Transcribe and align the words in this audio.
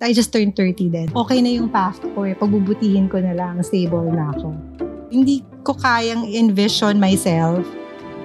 I 0.00 0.16
just 0.16 0.32
turned 0.32 0.56
30 0.56 0.88
then. 0.88 1.08
Okay 1.12 1.44
na 1.44 1.52
yung 1.52 1.68
path 1.68 2.00
ko 2.16 2.24
eh. 2.24 2.32
Pagbubutihin 2.32 3.12
ko 3.12 3.20
na 3.20 3.36
lang, 3.36 3.60
stable 3.60 4.08
na 4.08 4.32
ako. 4.32 4.56
Hindi 5.12 5.44
ko 5.60 5.76
kayang 5.76 6.24
envision 6.24 6.96
myself 6.96 7.68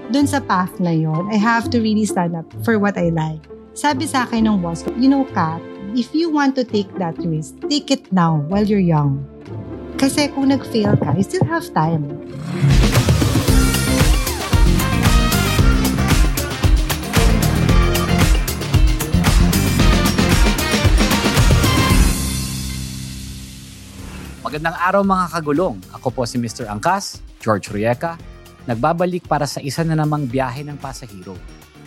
dun 0.07 0.23
sa 0.23 0.39
path 0.39 0.71
na 0.79 0.95
yon. 0.95 1.27
I 1.27 1.35
have 1.35 1.67
to 1.75 1.83
really 1.83 2.07
stand 2.07 2.31
up 2.31 2.47
for 2.63 2.79
what 2.79 2.95
I 2.95 3.11
like. 3.11 3.43
Sabi 3.75 4.07
sa 4.07 4.23
akin 4.23 4.47
ng 4.47 4.63
boss, 4.63 4.87
you 4.95 5.11
know, 5.11 5.27
Kat, 5.35 5.59
if 5.99 6.15
you 6.15 6.31
want 6.31 6.55
to 6.55 6.63
take 6.63 6.87
that 6.95 7.19
risk, 7.19 7.59
take 7.67 7.91
it 7.91 8.07
now 8.07 8.39
while 8.47 8.63
you're 8.63 8.79
young. 8.79 9.19
Kasi 9.99 10.31
kung 10.31 10.55
nag-fail 10.55 10.95
ka, 10.95 11.11
you 11.19 11.27
still 11.27 11.43
have 11.43 11.67
time. 11.75 12.07
Magandang 24.55 24.79
araw 24.79 25.01
mga 25.03 25.25
kagulong. 25.35 25.75
Ako 25.99 26.15
po 26.15 26.23
si 26.23 26.39
Mr. 26.39 26.71
Angkas, 26.71 27.19
George 27.43 27.75
Rieca, 27.75 28.15
nagbabalik 28.63 29.27
para 29.27 29.43
sa 29.43 29.59
isa 29.59 29.83
na 29.83 29.99
namang 29.99 30.31
biyahe 30.31 30.63
ng 30.63 30.79
pasahero. 30.79 31.35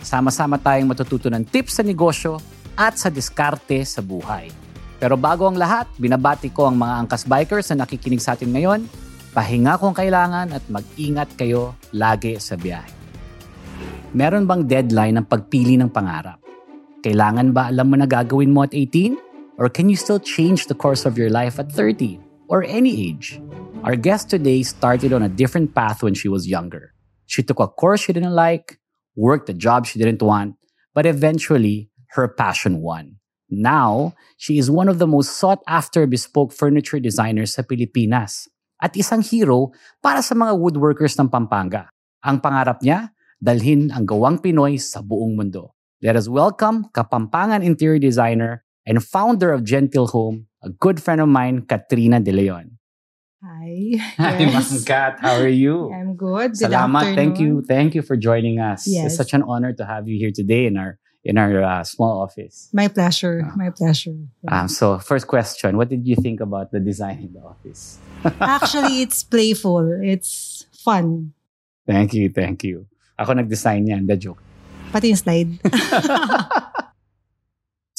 Sama-sama 0.05 0.61
tayong 0.61 0.85
matututo 0.85 1.33
ng 1.33 1.49
tips 1.49 1.81
sa 1.81 1.83
negosyo 1.89 2.37
at 2.77 2.93
sa 2.93 3.09
diskarte 3.09 3.81
sa 3.89 4.05
buhay. 4.05 4.53
Pero 5.01 5.17
bago 5.17 5.49
ang 5.49 5.57
lahat, 5.57 5.89
binabati 5.97 6.53
ko 6.53 6.69
ang 6.69 6.77
mga 6.77 6.93
Angkas 7.01 7.25
Bikers 7.25 7.73
na 7.73 7.89
nakikinig 7.89 8.21
sa 8.21 8.37
atin 8.37 8.53
ngayon. 8.53 8.85
Pahinga 9.33 9.81
kung 9.81 9.97
kailangan 9.97 10.53
at 10.53 10.61
mag-ingat 10.69 11.33
kayo 11.41 11.73
lagi 11.89 12.37
sa 12.37 12.53
biyahe. 12.53 12.93
Meron 14.13 14.45
bang 14.45 14.69
deadline 14.69 15.17
ng 15.17 15.25
pagpili 15.25 15.73
ng 15.73 15.89
pangarap? 15.89 16.37
Kailangan 17.01 17.49
ba 17.49 17.73
alam 17.73 17.89
mo 17.89 17.97
na 17.97 18.05
gagawin 18.05 18.53
mo 18.53 18.61
at 18.61 18.77
18? 18.77 19.57
Or 19.57 19.73
can 19.73 19.89
you 19.89 19.97
still 19.97 20.21
change 20.21 20.69
the 20.69 20.77
course 20.77 21.09
of 21.09 21.17
your 21.17 21.33
life 21.33 21.57
at 21.57 21.73
30? 21.73 22.28
Or 22.49 22.65
any 22.65 23.07
age. 23.07 23.37
Our 23.85 23.95
guest 23.95 24.27
today 24.33 24.65
started 24.65 25.13
on 25.13 25.21
a 25.21 25.29
different 25.29 25.77
path 25.77 26.01
when 26.01 26.17
she 26.17 26.27
was 26.27 26.49
younger. 26.49 26.97
She 27.29 27.45
took 27.45 27.61
a 27.61 27.69
course 27.69 28.01
she 28.01 28.11
didn't 28.11 28.35
like, 28.35 28.81
worked 29.15 29.47
a 29.47 29.55
job 29.55 29.85
she 29.85 30.01
didn't 30.01 30.25
want, 30.25 30.57
but 30.97 31.05
eventually 31.05 31.93
her 32.17 32.27
passion 32.27 32.81
won. 32.81 33.21
Now, 33.49 34.17
she 34.35 34.57
is 34.57 34.69
one 34.69 34.89
of 34.89 34.97
the 34.97 35.07
most 35.07 35.37
sought 35.37 35.61
after 35.69 36.05
bespoke 36.09 36.51
furniture 36.51 36.99
designers 36.99 37.53
sa 37.53 37.61
Pilipinas 37.61 38.49
at 38.81 38.97
isang 38.97 39.21
hero 39.21 39.69
para 40.01 40.25
sa 40.25 40.33
mga 40.33 40.57
woodworkers 40.57 41.13
ng 41.21 41.29
Pampanga. 41.29 41.89
Ang 42.25 42.41
pangarap 42.41 42.81
niya, 42.81 43.13
dalhin 43.37 43.93
ang 43.93 44.09
gawang 44.09 44.41
Pinoy 44.41 44.81
sa 44.81 45.05
buong 45.05 45.37
mundo. 45.37 45.77
Let 46.01 46.17
us 46.17 46.27
welcome 46.27 46.89
Kapampangan 46.91 47.61
interior 47.61 48.01
designer 48.01 48.65
and 48.89 49.01
founder 49.03 49.53
of 49.53 49.65
Gentle 49.65 50.09
Home, 50.11 50.48
a 50.61 50.69
good 50.69 51.01
friend 51.01 51.21
of 51.21 51.29
mine, 51.29 51.63
Katrina 51.63 52.19
De 52.19 52.31
Leon. 52.31 52.77
Hi. 53.39 53.95
Hi, 54.19 54.39
Yes. 54.39 54.71
Ma'am 54.71 54.83
Kat. 54.83 55.13
How 55.23 55.39
are 55.39 55.47
you? 55.47 55.91
I'm 55.95 56.15
good. 56.19 56.59
Good 56.59 56.67
Salamat. 56.71 57.15
Thank 57.15 57.39
you. 57.39 57.63
afternoon. 57.63 57.65
Thank 57.71 57.95
you 57.95 58.01
for 58.03 58.17
joining 58.19 58.59
us. 58.59 58.83
It's 58.83 58.95
Yes. 58.95 59.15
such 59.15 59.31
an 59.33 59.43
honor 59.47 59.71
to 59.73 59.85
have 59.87 60.07
you 60.11 60.19
here 60.19 60.31
today 60.35 60.65
in 60.67 60.75
our 60.75 60.99
in 61.23 61.37
our 61.39 61.63
uh, 61.63 61.83
small 61.83 62.19
office. 62.23 62.67
My 62.75 62.87
pleasure. 62.87 63.43
Ah. 63.47 63.55
My 63.55 63.69
pleasure. 63.71 64.15
Um, 64.47 64.67
so, 64.67 64.99
first 64.99 65.27
question: 65.27 65.75
What 65.79 65.87
did 65.87 66.03
you 66.07 66.15
think 66.19 66.39
about 66.43 66.71
the 66.75 66.79
design 66.83 67.19
in 67.23 67.31
the 67.35 67.43
office? 67.43 67.99
Actually, 68.43 69.03
it's 69.03 69.23
playful. 69.23 69.87
It's 70.03 70.63
fun. 70.75 71.31
Thank 71.87 72.11
you, 72.13 72.27
thank 72.31 72.63
you. 72.67 72.87
Ako 73.19 73.35
nag-design 73.35 73.87
yan, 73.87 74.03
the 74.07 74.15
joke. 74.15 74.39
Pati 74.91 75.11
yung 75.11 75.19
slide. 75.19 75.51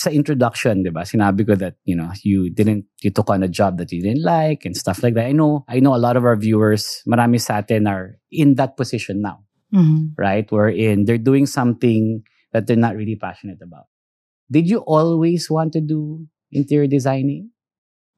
sa 0.01 0.09
introduction, 0.09 0.81
'di 0.81 0.89
ba? 0.97 1.05
Sinabi 1.05 1.45
ko 1.45 1.53
that, 1.61 1.77
you 1.85 1.93
know, 1.93 2.09
you 2.25 2.49
didn't 2.49 2.89
you 3.05 3.13
took 3.13 3.29
on 3.29 3.45
a 3.45 3.53
job 3.53 3.77
that 3.77 3.93
you 3.93 4.01
didn't 4.01 4.25
like 4.25 4.65
and 4.65 4.73
stuff 4.73 5.05
like 5.05 5.13
that. 5.13 5.29
I 5.29 5.37
know 5.37 5.69
I 5.69 5.85
know 5.85 5.93
a 5.93 6.01
lot 6.01 6.17
of 6.17 6.25
our 6.25 6.41
viewers, 6.41 7.05
marami 7.05 7.37
sa 7.37 7.61
atin 7.61 7.85
are 7.85 8.17
in 8.33 8.57
that 8.57 8.81
position 8.81 9.21
now, 9.21 9.45
Mhm. 9.77 10.17
right? 10.17 10.49
Wherein 10.49 11.05
they're 11.05 11.21
doing 11.21 11.45
something 11.45 12.25
that 12.57 12.65
they're 12.65 12.81
not 12.81 12.97
really 12.97 13.21
passionate 13.21 13.61
about. 13.61 13.93
Did 14.49 14.65
you 14.73 14.81
always 14.89 15.53
want 15.53 15.77
to 15.77 15.85
do 15.85 16.25
interior 16.49 16.89
designing? 16.89 17.53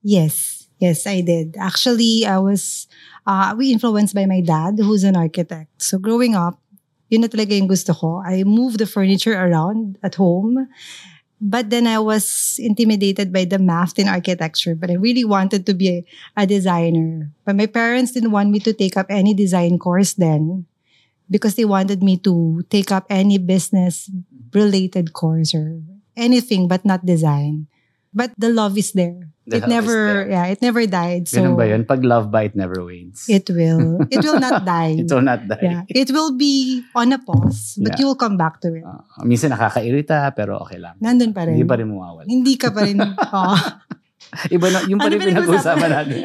Yes. 0.06 0.62
Yes, 0.82 1.06
I 1.06 1.22
did. 1.22 1.54
Actually, 1.62 2.26
I 2.26 2.42
was, 2.42 2.90
uh, 3.22 3.54
we 3.54 3.70
influenced 3.70 4.18
by 4.18 4.26
my 4.26 4.42
dad, 4.42 4.82
who's 4.82 5.06
an 5.06 5.14
architect. 5.14 5.70
So 5.78 5.94
growing 5.94 6.34
up, 6.34 6.58
yun 7.06 7.22
na 7.22 7.30
talaga 7.30 7.54
yung 7.54 7.70
gusto 7.70 7.94
ko. 7.94 8.18
I 8.18 8.42
moved 8.42 8.82
the 8.82 8.88
furniture 8.90 9.36
around 9.38 9.94
at 10.02 10.18
home. 10.18 10.66
But 11.42 11.74
then 11.74 11.90
I 11.90 11.98
was 11.98 12.54
intimidated 12.62 13.34
by 13.34 13.50
the 13.50 13.58
math 13.58 13.98
in 13.98 14.06
architecture, 14.06 14.78
but 14.78 14.94
I 14.94 14.94
really 14.94 15.26
wanted 15.26 15.66
to 15.66 15.74
be 15.74 15.88
a, 15.90 15.98
a 16.36 16.46
designer. 16.46 17.34
But 17.44 17.58
my 17.58 17.66
parents 17.66 18.12
didn't 18.14 18.30
want 18.30 18.54
me 18.54 18.62
to 18.62 18.72
take 18.72 18.96
up 18.96 19.10
any 19.10 19.34
design 19.34 19.82
course 19.82 20.14
then 20.14 20.66
because 21.26 21.58
they 21.58 21.66
wanted 21.66 22.00
me 22.00 22.16
to 22.22 22.62
take 22.70 22.92
up 22.92 23.10
any 23.10 23.38
business 23.38 24.06
related 24.54 25.12
course 25.18 25.50
or 25.52 25.82
anything 26.14 26.68
but 26.68 26.84
not 26.86 27.04
design. 27.04 27.66
But 28.12 28.36
the 28.36 28.52
love 28.52 28.76
is 28.76 28.92
there. 28.92 29.32
The 29.48 29.58
it 29.58 29.66
never, 29.66 30.22
there. 30.22 30.30
yeah, 30.30 30.46
it 30.52 30.60
never 30.62 30.84
died. 30.86 31.26
So 31.26 31.40
Ganun 31.42 31.56
ba 31.58 31.66
yun? 31.66 31.82
Pag 31.88 32.04
love 32.06 32.30
ba, 32.30 32.44
it 32.46 32.54
never 32.54 32.84
wanes. 32.84 33.26
it 33.26 33.48
will, 33.50 34.04
it 34.14 34.22
will 34.22 34.38
not 34.38 34.62
die. 34.62 35.00
It 35.02 35.10
will 35.10 35.24
not 35.24 35.48
die. 35.48 35.58
yeah, 35.64 35.82
it 35.88 36.12
will 36.14 36.36
be 36.36 36.84
on 36.94 37.10
a 37.10 37.18
pause, 37.18 37.80
but 37.80 37.96
Yeah. 37.96 37.98
you 37.98 38.06
will 38.06 38.20
come 38.20 38.36
back 38.38 38.60
to 38.62 38.70
it. 38.70 38.84
Uh, 38.86 39.02
minsan 39.26 39.50
nakakairita, 39.50 40.30
pero 40.36 40.60
okay 40.62 40.78
lang. 40.78 40.94
Nandun 41.02 41.34
pa 41.34 41.48
rin. 41.48 41.58
Hindi 41.58 41.66
pa 41.66 41.74
rin 41.80 41.88
mawawala. 41.90 42.28
Hindi 42.28 42.54
ka 42.54 42.68
pa 42.70 42.86
rin. 42.86 43.00
Oo. 43.34 43.54
Iba 44.48 44.66
na, 44.70 44.78
yung 44.86 45.00
pa 45.02 45.10
Ano 45.10 45.14
rin 45.18 45.20
pinag-uusapan 45.26 45.80
pinag-uusapan 45.80 45.90
natin. 45.90 46.20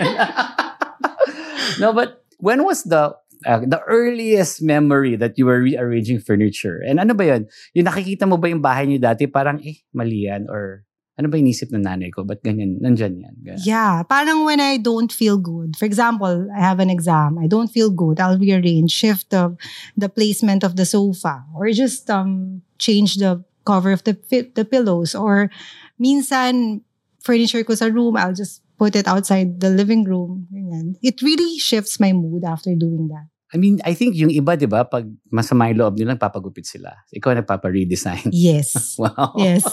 no, 1.81 1.91
but 1.97 2.21
when 2.37 2.63
was 2.63 2.83
the 2.85 3.11
uh, 3.45 3.59
the 3.65 3.81
earliest 3.89 4.61
memory 4.61 5.15
that 5.17 5.35
you 5.37 5.45
were 5.45 5.59
rearranging 5.59 6.21
furniture? 6.21 6.79
And 6.85 6.99
ano 7.01 7.13
ba 7.13 7.25
yun? 7.25 7.49
Yung 7.73 7.87
nakikita 7.89 8.29
mo 8.29 8.37
ba 8.37 8.47
yung 8.47 8.61
bahay 8.63 8.87
niyo 8.87 9.01
dati, 9.01 9.27
parang, 9.27 9.59
eh, 9.61 9.81
mali 9.91 10.29
yan? 10.29 10.47
Or 10.47 10.86
ano 11.17 11.27
ba 11.33 11.35
inisip 11.41 11.73
ng 11.73 11.81
nanay 11.81 12.13
ko? 12.13 12.21
Ba't 12.21 12.45
ganyan? 12.45 12.77
Nandyan 12.77 13.17
yan. 13.17 13.35
Ganyan. 13.41 13.65
Yeah, 13.65 14.05
parang 14.05 14.45
when 14.45 14.61
I 14.61 14.77
don't 14.77 15.09
feel 15.09 15.41
good. 15.41 15.73
For 15.73 15.89
example, 15.89 16.45
I 16.53 16.61
have 16.61 16.77
an 16.77 16.93
exam. 16.93 17.41
I 17.41 17.49
don't 17.49 17.73
feel 17.73 17.89
good. 17.89 18.21
I'll 18.21 18.37
rearrange, 18.37 18.93
shift 18.93 19.33
the, 19.33 19.57
the 19.97 20.09
placement 20.09 20.61
of 20.61 20.77
the 20.77 20.85
sofa 20.85 21.41
or 21.57 21.73
just 21.73 22.05
um 22.13 22.61
change 22.77 23.17
the 23.17 23.41
cover 23.65 23.91
of 23.91 24.05
the 24.05 24.13
the 24.53 24.63
pillows 24.63 25.17
or 25.17 25.49
minsan 25.97 26.85
furniture 27.25 27.65
ko 27.65 27.73
sa 27.73 27.89
room, 27.89 28.15
I'll 28.15 28.37
just 28.37 28.61
put 28.77 28.95
it 28.95 29.09
outside 29.09 29.59
the 29.59 29.73
living 29.73 30.05
room. 30.05 30.47
Ganyan. 30.53 31.01
It 31.01 31.19
really 31.25 31.57
shifts 31.57 31.99
my 31.99 32.13
mood 32.13 32.45
after 32.45 32.77
doing 32.77 33.09
that. 33.09 33.27
I 33.51 33.57
mean, 33.57 33.79
I 33.83 33.95
think 33.95 34.13
yung 34.15 34.29
iba, 34.29 34.59
di 34.59 34.67
ba, 34.67 34.83
pag 34.83 35.07
masama 35.31 35.71
yung 35.71 35.79
loob 35.79 35.95
nila, 35.95 36.19
papagupit 36.19 36.67
sila. 36.67 36.91
Ikaw 37.15 37.41
nagpapa-redesign. 37.41 38.29
Yes. 38.35 38.75
wow. 39.01 39.33
yes. 39.39 39.63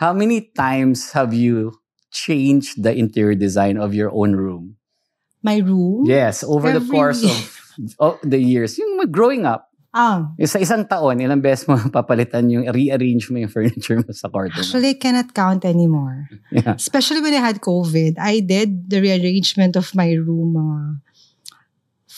How 0.00 0.16
many 0.16 0.48
times 0.56 1.12
have 1.12 1.36
you 1.36 1.76
changed 2.08 2.80
the 2.80 2.96
interior 2.96 3.36
design 3.36 3.76
of 3.76 3.92
your 3.92 4.08
own 4.08 4.32
room? 4.32 4.80
My 5.44 5.60
room. 5.60 6.08
Yes, 6.08 6.40
over 6.40 6.72
the 6.72 6.80
Every 6.80 6.88
course 6.88 7.20
year. 7.20 7.36
of, 7.36 7.44
of 8.00 8.14
the 8.24 8.40
years. 8.40 8.80
Yung 8.80 8.96
growing 9.12 9.44
up, 9.44 9.68
Ah, 9.90 10.30
sa 10.46 10.62
isang 10.62 10.86
taon, 10.86 11.18
ilang 11.18 11.42
beses 11.42 11.66
mo 11.66 11.74
papalitan 11.90 12.46
yung, 12.46 12.62
rearrange 12.70 13.26
mo 13.26 13.42
yung 13.42 13.50
furniture 13.58 13.98
mo 13.98 14.06
sa 14.14 14.30
kwarto 14.30 14.54
mo. 14.54 14.62
actually, 14.62 14.94
I 14.94 14.98
cannot 15.02 15.34
count 15.34 15.66
anymore. 15.66 16.30
Yeah. 16.54 16.78
Especially 16.78 17.18
when 17.18 17.34
I 17.34 17.42
had 17.42 17.58
COVID, 17.58 18.14
I 18.14 18.38
did 18.38 18.86
the 18.86 19.02
rearrangement 19.02 19.74
of 19.74 19.90
my 19.98 20.14
room 20.14 20.54
mga 20.54 20.78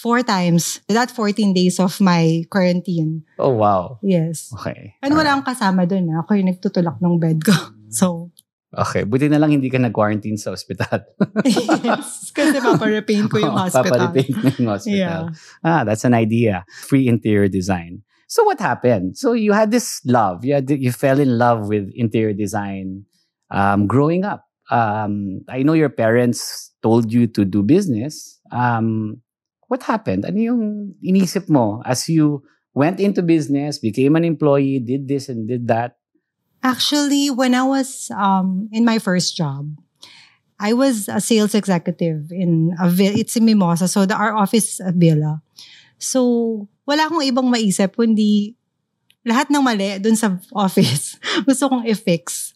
four 0.02 0.26
times. 0.26 0.82
That 0.90 1.14
14 1.14 1.54
days 1.54 1.78
of 1.78 1.94
my 2.02 2.42
quarantine. 2.50 3.22
Oh, 3.38 3.54
wow. 3.54 4.02
Yes. 4.02 4.50
Okay. 4.58 4.98
And 4.98 5.14
wala 5.14 5.38
akong 5.38 5.46
kasama 5.54 5.86
dun. 5.86 6.10
ah. 6.10 6.26
Ako 6.26 6.34
yung 6.34 6.50
nagtutulak 6.50 6.98
ng 6.98 7.22
bed 7.22 7.38
ko. 7.46 7.54
So, 7.92 8.32
Okay. 8.72 9.04
Buti 9.04 9.28
na 9.28 9.36
lang 9.36 9.52
hindi 9.52 9.68
ka 9.68 9.76
nag-quarantine 9.76 10.40
sa 10.40 10.48
ospital. 10.56 11.04
yes. 11.44 12.32
Kasi 12.32 12.56
paparepaint 12.56 13.28
ko 13.28 13.36
yung 13.36 13.52
Oo, 13.52 13.62
hospital. 13.68 14.08
Paparepaint 14.08 14.32
mo 14.32 14.48
yung 14.48 14.70
hospital. 14.72 15.28
Yeah. 15.28 15.28
Ah, 15.60 15.84
that's 15.84 16.08
an 16.08 16.16
idea. 16.16 16.64
Free 16.88 17.04
interior 17.04 17.52
design. 17.52 18.00
So 18.32 18.48
what 18.48 18.64
happened? 18.64 19.20
So 19.20 19.36
you 19.36 19.52
had 19.52 19.68
this 19.68 20.00
love. 20.08 20.40
You 20.40 20.56
had 20.56 20.72
you 20.72 20.88
fell 20.88 21.20
in 21.20 21.36
love 21.36 21.68
with 21.68 21.92
interior 21.92 22.32
design 22.32 23.04
um, 23.52 23.84
growing 23.84 24.24
up. 24.24 24.48
Um, 24.72 25.44
I 25.52 25.60
know 25.68 25.76
your 25.76 25.92
parents 25.92 26.72
told 26.80 27.12
you 27.12 27.28
to 27.36 27.44
do 27.44 27.60
business. 27.60 28.40
Um, 28.48 29.20
what 29.72 29.88
happened? 29.88 30.28
Ano 30.28 30.36
yung 30.36 30.62
inisip 31.00 31.48
mo 31.48 31.80
as 31.88 32.04
you 32.12 32.44
went 32.76 33.00
into 33.00 33.24
business, 33.24 33.80
became 33.80 34.20
an 34.20 34.28
employee, 34.28 34.76
did 34.84 35.08
this 35.08 35.32
and 35.32 35.48
did 35.48 35.64
that? 35.72 35.96
Actually, 36.60 37.32
when 37.32 37.56
I 37.56 37.64
was 37.64 38.12
um, 38.12 38.68
in 38.68 38.84
my 38.84 39.00
first 39.00 39.32
job, 39.32 39.72
I 40.60 40.76
was 40.76 41.08
a 41.08 41.24
sales 41.24 41.56
executive 41.56 42.28
in 42.28 42.76
a 42.76 42.92
vi- 42.92 43.16
it's 43.16 43.34
in 43.34 43.48
Mimosa. 43.48 43.88
So 43.88 44.04
the 44.04 44.14
our 44.14 44.36
office 44.36 44.76
a 44.78 44.92
villa. 44.92 45.40
So 45.96 46.68
wala 46.84 47.08
akong 47.08 47.24
ibang 47.24 47.48
maisip 47.48 47.96
kundi 47.96 48.54
lahat 49.24 49.48
ng 49.48 49.64
mali 49.64 49.98
dun 49.98 50.14
sa 50.14 50.36
office, 50.52 51.16
gusto 51.48 51.72
kong 51.72 51.88
i-fix. 51.88 52.52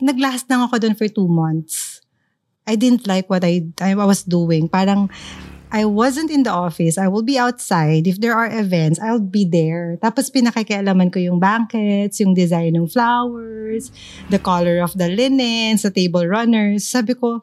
Naglast 0.00 0.48
lang 0.48 0.64
ako 0.64 0.80
dun 0.80 0.96
for 0.96 1.06
two 1.12 1.28
months. 1.28 2.00
I 2.64 2.80
didn't 2.80 3.04
like 3.04 3.28
what 3.28 3.44
I, 3.44 3.68
I 3.78 3.92
was 3.92 4.24
doing. 4.24 4.72
Parang, 4.72 5.12
I 5.72 5.84
wasn't 5.84 6.30
in 6.30 6.44
the 6.44 6.50
office. 6.50 6.98
I 6.98 7.08
will 7.08 7.22
be 7.22 7.38
outside. 7.38 8.06
If 8.06 8.20
there 8.20 8.34
are 8.34 8.46
events, 8.46 9.00
I'll 9.00 9.20
be 9.22 9.44
there. 9.44 9.98
Tapos 10.02 10.30
pinakikialaman 10.30 11.12
ko 11.12 11.18
yung 11.18 11.40
banquets, 11.40 12.20
yung 12.20 12.34
design 12.34 12.76
ng 12.76 12.86
flowers, 12.86 13.90
the 14.30 14.38
color 14.38 14.78
of 14.80 14.94
the 14.94 15.08
linens, 15.08 15.82
the 15.82 15.90
table 15.90 16.26
runners. 16.26 16.86
Sabi 16.86 17.14
ko, 17.14 17.40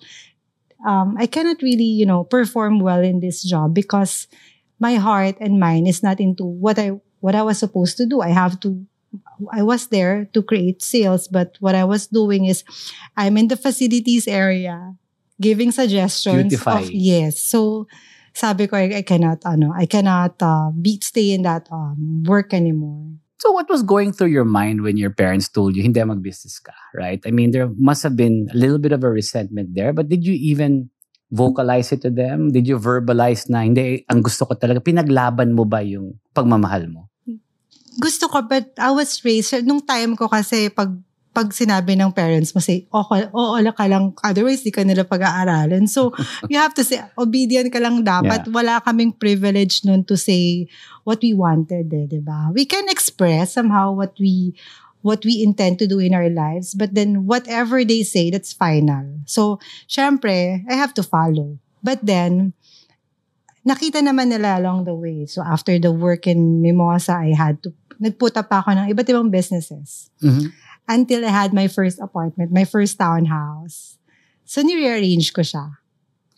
um, 0.86 1.16
I 1.20 1.28
cannot 1.28 1.62
really, 1.62 1.92
you 1.92 2.06
know, 2.06 2.24
perform 2.24 2.80
well 2.80 3.02
in 3.02 3.20
this 3.20 3.44
job 3.44 3.74
because 3.74 4.28
my 4.80 4.96
heart 4.96 5.36
and 5.40 5.60
mind 5.60 5.88
is 5.88 6.02
not 6.02 6.20
into 6.20 6.44
what 6.44 6.80
I 6.80 6.98
what 7.20 7.36
I 7.36 7.44
was 7.44 7.60
supposed 7.60 7.98
to 7.98 8.06
do. 8.06 8.22
I 8.22 8.30
have 8.30 8.60
to 8.62 8.82
I 9.52 9.62
was 9.62 9.88
there 9.88 10.26
to 10.34 10.42
create 10.42 10.82
sales, 10.82 11.28
but 11.28 11.58
what 11.60 11.76
I 11.76 11.84
was 11.84 12.08
doing 12.08 12.46
is 12.46 12.64
I'm 13.18 13.38
in 13.38 13.48
the 13.48 13.58
facilities 13.58 14.28
area 14.28 14.96
giving 15.42 15.72
suggestions 15.72 16.54
Beautify. 16.54 16.80
of 16.80 16.92
yes. 16.92 17.42
So 17.42 17.88
sabi 18.34 18.68
ko 18.68 18.76
I, 18.78 19.02
I 19.02 19.04
cannot 19.04 19.44
ano, 19.46 19.74
I 19.76 19.86
cannot 19.86 20.40
uh, 20.42 20.72
be 20.72 21.00
stay 21.02 21.32
in 21.32 21.44
that 21.44 21.68
um, 21.72 22.24
work 22.26 22.54
anymore. 22.54 23.20
So 23.42 23.50
what 23.50 23.66
was 23.74 23.82
going 23.82 24.14
through 24.14 24.30
your 24.30 24.46
mind 24.46 24.86
when 24.86 25.02
your 25.02 25.10
parents 25.10 25.50
told 25.50 25.74
you 25.74 25.82
hindi 25.82 25.98
mag-business 25.98 26.62
ka, 26.62 26.78
right? 26.94 27.18
I 27.26 27.34
mean, 27.34 27.50
there 27.50 27.74
must 27.74 28.06
have 28.06 28.14
been 28.14 28.46
a 28.54 28.58
little 28.58 28.78
bit 28.78 28.94
of 28.94 29.02
a 29.02 29.10
resentment 29.10 29.74
there, 29.74 29.98
but 29.98 30.14
did 30.14 30.22
you 30.22 30.38
even 30.38 30.94
vocalize 31.34 31.90
it 31.90 32.06
to 32.06 32.14
them? 32.14 32.54
Did 32.54 32.70
you 32.70 32.78
verbalize 32.78 33.50
na 33.50 33.66
hindi 33.66 34.06
ang 34.06 34.22
gusto 34.22 34.46
ko 34.46 34.54
talaga 34.54 34.84
pinaglaban 34.84 35.58
mo 35.58 35.66
ba 35.66 35.82
yung 35.82 36.22
pagmamahal 36.38 36.86
mo? 36.92 37.10
Gusto 37.98 38.30
ko 38.30 38.46
but 38.46 38.78
I 38.78 38.94
was 38.94 39.18
raised 39.26 39.58
nung 39.66 39.82
time 39.82 40.14
ko 40.14 40.30
kasi 40.30 40.70
pag 40.70 40.94
pag 41.32 41.56
sinabi 41.56 41.96
ng 41.96 42.12
parents 42.12 42.52
mo 42.52 42.60
say, 42.60 42.84
okay, 42.92 43.32
oo 43.32 43.56
ka 43.72 43.86
lang, 43.88 44.12
otherwise 44.20 44.68
di 44.68 44.72
ka 44.72 44.84
nila 44.84 45.08
pag-aaralin. 45.08 45.88
So, 45.88 46.12
you 46.52 46.60
have 46.60 46.76
to 46.76 46.84
say, 46.84 47.00
obedient 47.16 47.72
ka 47.72 47.80
lang 47.80 48.04
dapat. 48.04 48.48
Yeah. 48.48 48.52
Wala 48.52 48.84
kaming 48.84 49.16
privilege 49.16 49.88
nun 49.88 50.04
to 50.12 50.20
say 50.20 50.68
what 51.08 51.24
we 51.24 51.32
wanted, 51.32 51.88
eh, 51.88 52.06
di 52.12 52.20
ba? 52.20 52.52
We 52.52 52.68
can 52.68 52.92
express 52.92 53.56
somehow 53.56 53.96
what 53.96 54.20
we 54.20 54.54
what 55.02 55.26
we 55.26 55.42
intend 55.42 55.82
to 55.82 55.90
do 55.90 55.98
in 55.98 56.14
our 56.14 56.30
lives, 56.30 56.78
but 56.78 56.94
then 56.94 57.26
whatever 57.26 57.82
they 57.82 58.06
say, 58.06 58.30
that's 58.30 58.54
final. 58.54 59.24
So, 59.26 59.58
syempre, 59.90 60.62
I 60.70 60.76
have 60.78 60.94
to 61.00 61.04
follow. 61.04 61.58
But 61.82 62.06
then, 62.06 62.54
nakita 63.66 64.04
naman 64.06 64.30
nila 64.30 64.62
along 64.62 64.86
the 64.86 64.94
way. 64.94 65.26
So, 65.26 65.42
after 65.42 65.80
the 65.82 65.90
work 65.90 66.30
in 66.30 66.62
Mimosa, 66.62 67.18
I 67.18 67.34
had 67.34 67.66
to, 67.66 67.74
nagput 67.98 68.38
up 68.38 68.50
ako 68.50 68.74
ng 68.74 68.90
iba't 68.90 69.10
ibang 69.14 69.30
businesses 69.30 70.10
Mhm. 70.26 70.50
Until 70.88 71.26
I 71.26 71.30
had 71.30 71.54
my 71.54 71.68
first 71.68 72.00
apartment, 72.00 72.52
my 72.52 72.66
first 72.66 72.98
townhouse. 72.98 73.98
So 74.46 74.62
ni-rearrange 74.62 75.32
ko 75.34 75.42
siya. 75.42 75.80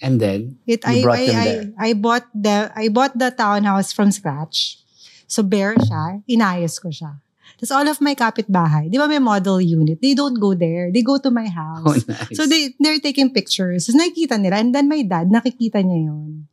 And 0.03 0.19
then, 0.19 0.59
It 0.67 0.83
You 0.83 0.91
I 0.91 1.01
brought 1.01 1.17
I, 1.17 1.25
them 1.25 1.35
I, 1.35 1.45
there. 1.45 1.65
I 1.79 1.89
bought 1.93 2.25
the 2.35 2.57
I 2.75 2.85
bought 2.91 3.13
the 3.15 3.31
townhouse 3.31 3.95
from 3.95 4.11
scratch. 4.11 4.83
So 5.25 5.41
bare 5.41 5.79
siya, 5.79 6.21
inayos 6.27 6.77
ko 6.77 6.91
siya. 6.91 7.23
Tapos 7.57 7.71
all 7.71 7.87
of 7.87 8.01
my 8.03 8.11
kapitbahay, 8.11 8.91
di 8.91 8.99
ba 8.99 9.07
may 9.07 9.23
model 9.23 9.61
unit? 9.61 10.01
They 10.01 10.17
don't 10.17 10.35
go 10.35 10.51
there. 10.51 10.91
They 10.91 11.05
go 11.05 11.15
to 11.21 11.31
my 11.31 11.47
house. 11.47 11.85
oh 11.87 11.95
nice. 11.95 12.35
So 12.35 12.43
they, 12.43 12.75
they're 12.79 12.99
taking 12.99 13.31
pictures. 13.31 13.87
So 13.87 13.95
nakikita 13.95 14.35
nila. 14.41 14.59
And 14.59 14.73
then 14.75 14.89
my 14.89 15.01
dad, 15.05 15.31
nakikita 15.31 15.79
niya 15.79 16.11
yun. 16.11 16.49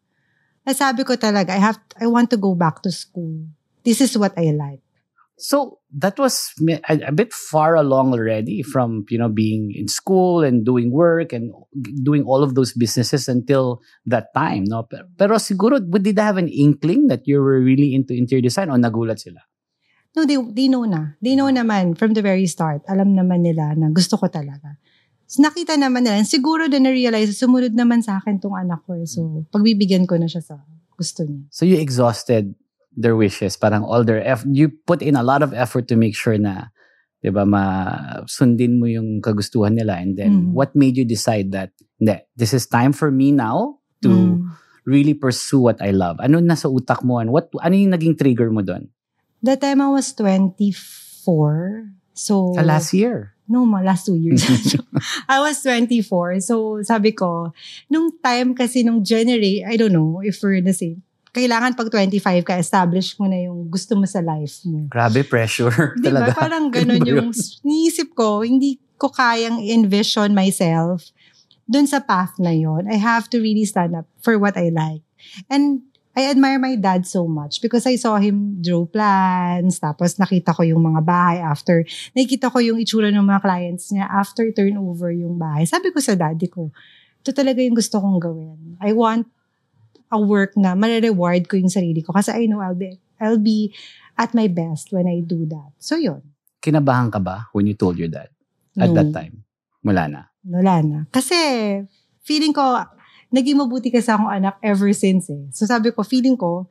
At 0.63 0.77
sabi 0.77 1.03
ko 1.03 1.17
talaga, 1.17 1.51
I 1.51 1.61
have, 1.61 1.81
I 1.99 2.07
want 2.07 2.31
to 2.31 2.39
go 2.39 2.55
back 2.55 2.85
to 2.87 2.93
school. 2.93 3.49
This 3.83 4.01
is 4.01 4.15
what 4.17 4.37
I 4.37 4.53
like. 4.53 4.85
So 5.41 5.81
that 5.97 6.21
was 6.21 6.53
a, 6.69 7.09
a 7.09 7.13
bit 7.13 7.33
far 7.33 7.75
along 7.75 8.13
already 8.13 8.61
from 8.61 9.09
you 9.09 9.17
know 9.17 9.33
being 9.33 9.73
in 9.73 9.89
school 9.89 10.45
and 10.45 10.69
doing 10.69 10.93
work 10.93 11.33
and 11.33 11.49
doing 12.05 12.29
all 12.29 12.45
of 12.45 12.53
those 12.55 12.77
businesses 12.77 13.25
until 13.25 13.81
that 14.05 14.37
time. 14.37 14.69
No, 14.69 14.85
pero, 14.85 15.09
pero 15.17 15.35
siguro 15.41 15.81
did 15.81 16.17
they 16.17 16.23
have 16.23 16.37
an 16.37 16.53
inkling 16.53 17.09
that 17.09 17.25
you 17.25 17.41
were 17.41 17.57
really 17.57 17.97
into 17.97 18.13
interior 18.13 18.45
design 18.45 18.69
o 18.69 18.77
nagulat 18.77 19.17
sila? 19.17 19.41
No, 20.13 20.27
they, 20.27 20.37
they 20.37 20.69
know 20.69 20.85
na. 20.85 21.17
They 21.23 21.39
know 21.39 21.49
naman 21.49 21.97
from 21.97 22.13
the 22.13 22.23
very 22.23 22.45
start. 22.45 22.83
Alam 22.91 23.15
naman 23.15 23.47
nila 23.47 23.79
na 23.79 23.95
gusto 23.95 24.19
ko 24.19 24.27
talaga. 24.27 24.75
So, 25.31 25.39
nakita 25.39 25.79
naman 25.79 26.03
nila. 26.03 26.19
And 26.19 26.27
siguro 26.27 26.67
din 26.67 26.83
na-realize, 26.83 27.31
sumunod 27.39 27.79
naman 27.79 28.03
sa 28.03 28.19
akin 28.19 28.43
tong 28.43 28.59
anak 28.59 28.83
ko. 28.83 28.99
eh. 28.99 29.07
So, 29.07 29.47
pagbibigyan 29.55 30.11
ko 30.11 30.19
na 30.19 30.27
siya 30.27 30.43
sa 30.43 30.59
gusto 31.01 31.25
niya. 31.25 31.49
So 31.49 31.65
you 31.65 31.81
exhausted 31.81 32.53
their 33.01 33.17
wishes, 33.17 33.57
parang 33.57 33.83
all 33.83 34.05
their 34.05 34.21
effort. 34.21 34.53
You 34.53 34.69
put 34.85 35.01
in 35.01 35.17
a 35.17 35.25
lot 35.25 35.41
of 35.41 35.57
effort 35.57 35.89
to 35.89 35.97
make 35.97 36.13
sure 36.13 36.37
na, 36.37 36.69
'di 37.25 37.33
ba, 37.33 37.49
ma 37.49 37.65
sundin 38.29 38.77
mo 38.77 38.85
yung 38.85 39.25
kagustuhan 39.25 39.73
nila. 39.77 39.97
And 39.97 40.21
then 40.21 40.53
Mhm. 40.53 40.53
what 40.53 40.77
made 40.77 41.01
you 41.01 41.09
decide 41.09 41.53
that, 41.57 41.73
hindi, 41.97 42.21
this 42.37 42.53
is 42.53 42.69
time 42.69 42.93
for 42.93 43.09
me 43.09 43.33
now 43.33 43.81
to 44.05 44.37
Mm. 44.41 44.45
really 44.89 45.13
pursue 45.17 45.61
what 45.61 45.81
I 45.81 45.93
love? 45.93 46.21
Ano 46.21 46.41
nasa 46.41 46.69
utak 46.69 47.01
mo 47.05 47.21
and 47.21 47.33
what 47.33 47.49
ano 47.61 47.77
yung 47.77 47.93
naging 47.93 48.17
trigger 48.17 48.53
mo 48.53 48.61
doon? 48.65 48.93
That 49.41 49.65
time 49.65 49.81
I 49.81 49.89
was 49.89 50.13
24. 50.13 51.89
So, 52.13 52.53
Sa 52.53 52.61
last 52.65 52.93
year. 52.93 53.33
No, 53.51 53.65
ma, 53.67 53.81
last 53.83 54.07
two 54.07 54.15
years. 54.17 54.45
I 55.29 55.41
was 55.41 55.59
24. 55.65 56.39
So, 56.45 56.81
sabi 56.87 57.17
ko, 57.17 57.51
nung 57.91 58.15
time 58.23 58.55
kasi 58.55 58.85
nung 58.85 59.03
generate, 59.03 59.65
I 59.67 59.75
don't 59.81 59.93
know 59.93 60.21
if 60.23 60.39
we're 60.45 60.61
the 60.63 60.77
same. 60.77 61.03
Kailangan 61.31 61.79
pag 61.79 61.89
25 61.89 62.43
ka, 62.43 62.55
establish 62.59 63.15
mo 63.19 63.31
na 63.31 63.39
yung 63.39 63.71
gusto 63.71 63.95
mo 63.95 64.03
sa 64.05 64.19
life 64.19 64.67
mo. 64.67 64.91
Grabe 64.91 65.23
pressure 65.23 65.95
Di 65.95 66.11
ba? 66.11 66.27
talaga. 66.27 66.31
Parang 66.35 66.67
ganun 66.75 67.03
Ano 67.03 67.07
yung, 67.07 67.31
niisip 67.63 68.15
ko, 68.19 68.43
hindi 68.43 68.83
ko 68.99 69.09
kayang 69.09 69.63
envision 69.63 70.35
myself 70.35 71.15
dun 71.71 71.87
sa 71.87 72.03
path 72.03 72.35
na 72.43 72.51
yon. 72.51 72.91
I 72.91 72.99
have 72.99 73.31
to 73.31 73.39
really 73.39 73.63
stand 73.63 73.95
up 73.95 74.11
for 74.19 74.35
what 74.43 74.59
I 74.59 74.75
like. 74.75 75.07
And 75.47 75.87
I 76.19 76.27
admire 76.27 76.59
my 76.59 76.75
dad 76.75 77.07
so 77.07 77.31
much 77.31 77.63
because 77.63 77.87
I 77.87 77.95
saw 77.95 78.19
him 78.19 78.59
draw 78.59 78.83
plans, 78.83 79.79
tapos 79.79 80.19
nakita 80.19 80.51
ko 80.51 80.67
yung 80.67 80.83
mga 80.83 81.07
bahay 81.07 81.39
after, 81.39 81.87
nakikita 82.19 82.51
ko 82.51 82.59
yung 82.59 82.83
itsura 82.83 83.15
ng 83.15 83.23
mga 83.23 83.41
clients 83.47 83.95
niya 83.95 84.11
after 84.11 84.43
turnover 84.51 85.15
yung 85.15 85.39
bahay. 85.39 85.63
Sabi 85.63 85.95
ko 85.95 86.03
sa 86.03 86.19
daddy 86.19 86.51
ko, 86.51 86.75
ito 87.23 87.31
talaga 87.31 87.63
yung 87.63 87.79
gusto 87.79 88.03
kong 88.03 88.19
gawin. 88.19 88.59
I 88.83 88.91
want 88.91 89.31
a 90.11 90.19
work 90.19 90.59
na 90.59 90.75
marireward 90.75 91.47
ko 91.47 91.55
yung 91.57 91.71
sarili 91.71 92.03
ko 92.03 92.13
kasi 92.13 92.35
I 92.35 92.51
know 92.51 92.59
I'll 92.61 92.77
be, 92.79 92.99
I'll 93.23 93.41
be 93.41 93.73
at 94.19 94.35
my 94.35 94.51
best 94.51 94.91
when 94.93 95.07
I 95.07 95.23
do 95.23 95.47
that. 95.49 95.73
So 95.79 95.97
yun. 95.97 96.21
Kinabahan 96.61 97.09
ka 97.09 97.19
ba 97.23 97.49
when 97.57 97.65
you 97.65 97.73
told 97.75 97.97
your 97.97 98.11
dad 98.11 98.29
at 98.77 98.91
No. 98.91 98.97
that 98.99 99.15
time? 99.15 99.47
Wala 99.81 100.11
na. 100.11 100.21
Wala 100.45 100.85
na. 100.85 100.99
Kasi, 101.09 101.37
feeling 102.21 102.53
ko, 102.53 102.85
naging 103.33 103.57
mabuti 103.57 103.89
kasi 103.89 104.11
akong 104.13 104.29
anak 104.29 104.61
ever 104.61 104.93
since 104.93 105.31
eh. 105.33 105.49
So 105.57 105.65
sabi 105.65 105.89
ko, 105.95 106.05
feeling 106.05 106.37
ko, 106.37 106.69